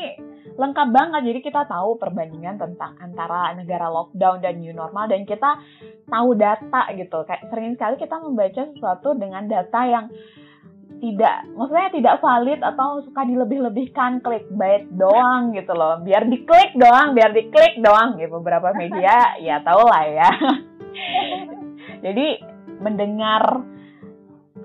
lengkap 0.57 0.89
banget 0.89 1.21
jadi 1.29 1.39
kita 1.45 1.61
tahu 1.69 2.01
perbandingan 2.01 2.57
tentang 2.57 2.97
antara 2.97 3.53
negara 3.53 3.87
lockdown 3.93 4.41
dan 4.41 4.57
new 4.57 4.73
normal 4.73 5.05
dan 5.05 5.29
kita 5.29 5.61
tahu 6.09 6.33
data 6.33 6.89
gitu. 6.97 7.21
Kayak 7.29 7.45
sering 7.53 7.77
sekali 7.77 7.95
kita 8.01 8.17
membaca 8.17 8.61
sesuatu 8.73 9.13
dengan 9.13 9.45
data 9.45 9.81
yang 9.85 10.09
tidak 10.99 11.47
maksudnya 11.55 11.89
tidak 11.95 12.15
valid 12.19 12.59
atau 12.59 12.99
suka 13.07 13.23
dilebih-lebihkan 13.23 14.19
clickbait 14.19 14.83
doang 14.91 15.55
gitu 15.55 15.71
loh 15.71 16.03
biar 16.03 16.27
diklik 16.27 16.75
doang 16.75 17.15
biar 17.15 17.31
diklik 17.31 17.79
doang 17.79 18.19
gitu 18.19 18.35
beberapa 18.43 18.75
media 18.75 19.15
ya 19.47 19.63
tau 19.63 19.87
lah 19.87 20.03
ya 20.03 20.29
jadi 22.05 22.43
mendengar 22.83 23.63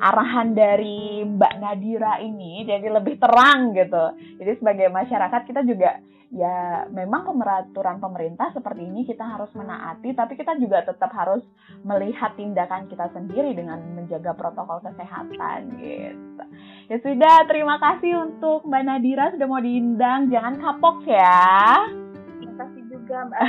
arahan 0.04 0.52
dari 0.52 1.24
Mbak 1.24 1.54
Nadira 1.64 2.20
ini 2.20 2.68
jadi 2.68 2.92
lebih 2.92 3.16
terang 3.16 3.72
gitu. 3.72 4.04
Jadi 4.36 4.52
sebagai 4.60 4.92
masyarakat 4.92 5.42
kita 5.48 5.64
juga 5.64 5.96
ya 6.34 6.84
memang 6.90 7.30
pemeraturan 7.30 8.02
pemerintah 8.02 8.50
seperti 8.50 8.82
ini 8.82 9.06
kita 9.06 9.22
harus 9.22 9.46
menaati 9.54 10.18
tapi 10.18 10.34
kita 10.34 10.58
juga 10.58 10.82
tetap 10.82 11.14
harus 11.14 11.46
melihat 11.86 12.34
tindakan 12.34 12.90
kita 12.90 13.06
sendiri 13.14 13.54
dengan 13.54 13.78
menjaga 13.94 14.34
protokol 14.34 14.82
kesehatan 14.82 15.78
gitu. 15.78 16.44
Ya 16.90 16.96
sudah, 17.00 17.36
terima 17.48 17.80
kasih 17.80 18.28
untuk 18.28 18.68
Mbak 18.68 18.82
Nadira 18.84 19.32
sudah 19.32 19.48
mau 19.48 19.62
diundang. 19.62 20.28
Jangan 20.28 20.60
kapok 20.60 21.08
ya. 21.08 21.88
Terima 22.36 22.54
kasih 22.60 22.82
juga 22.92 23.16
Mbak. 23.24 23.40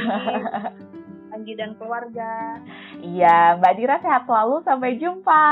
Anggi 1.35 1.53
dan 1.59 1.75
keluarga. 1.75 2.63
Iya, 3.03 3.59
Mbak 3.59 3.73
Dira 3.75 3.99
sehat 3.99 4.23
selalu. 4.23 4.63
Sampai 4.63 4.95
jumpa. 4.95 5.43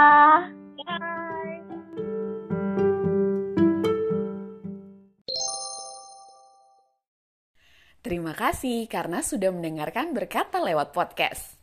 Terima 8.03 8.35
kasih 8.35 8.91
karena 8.91 9.23
sudah 9.23 9.55
mendengarkan 9.55 10.11
berkata 10.11 10.59
lewat 10.59 10.91
podcast. 10.91 11.55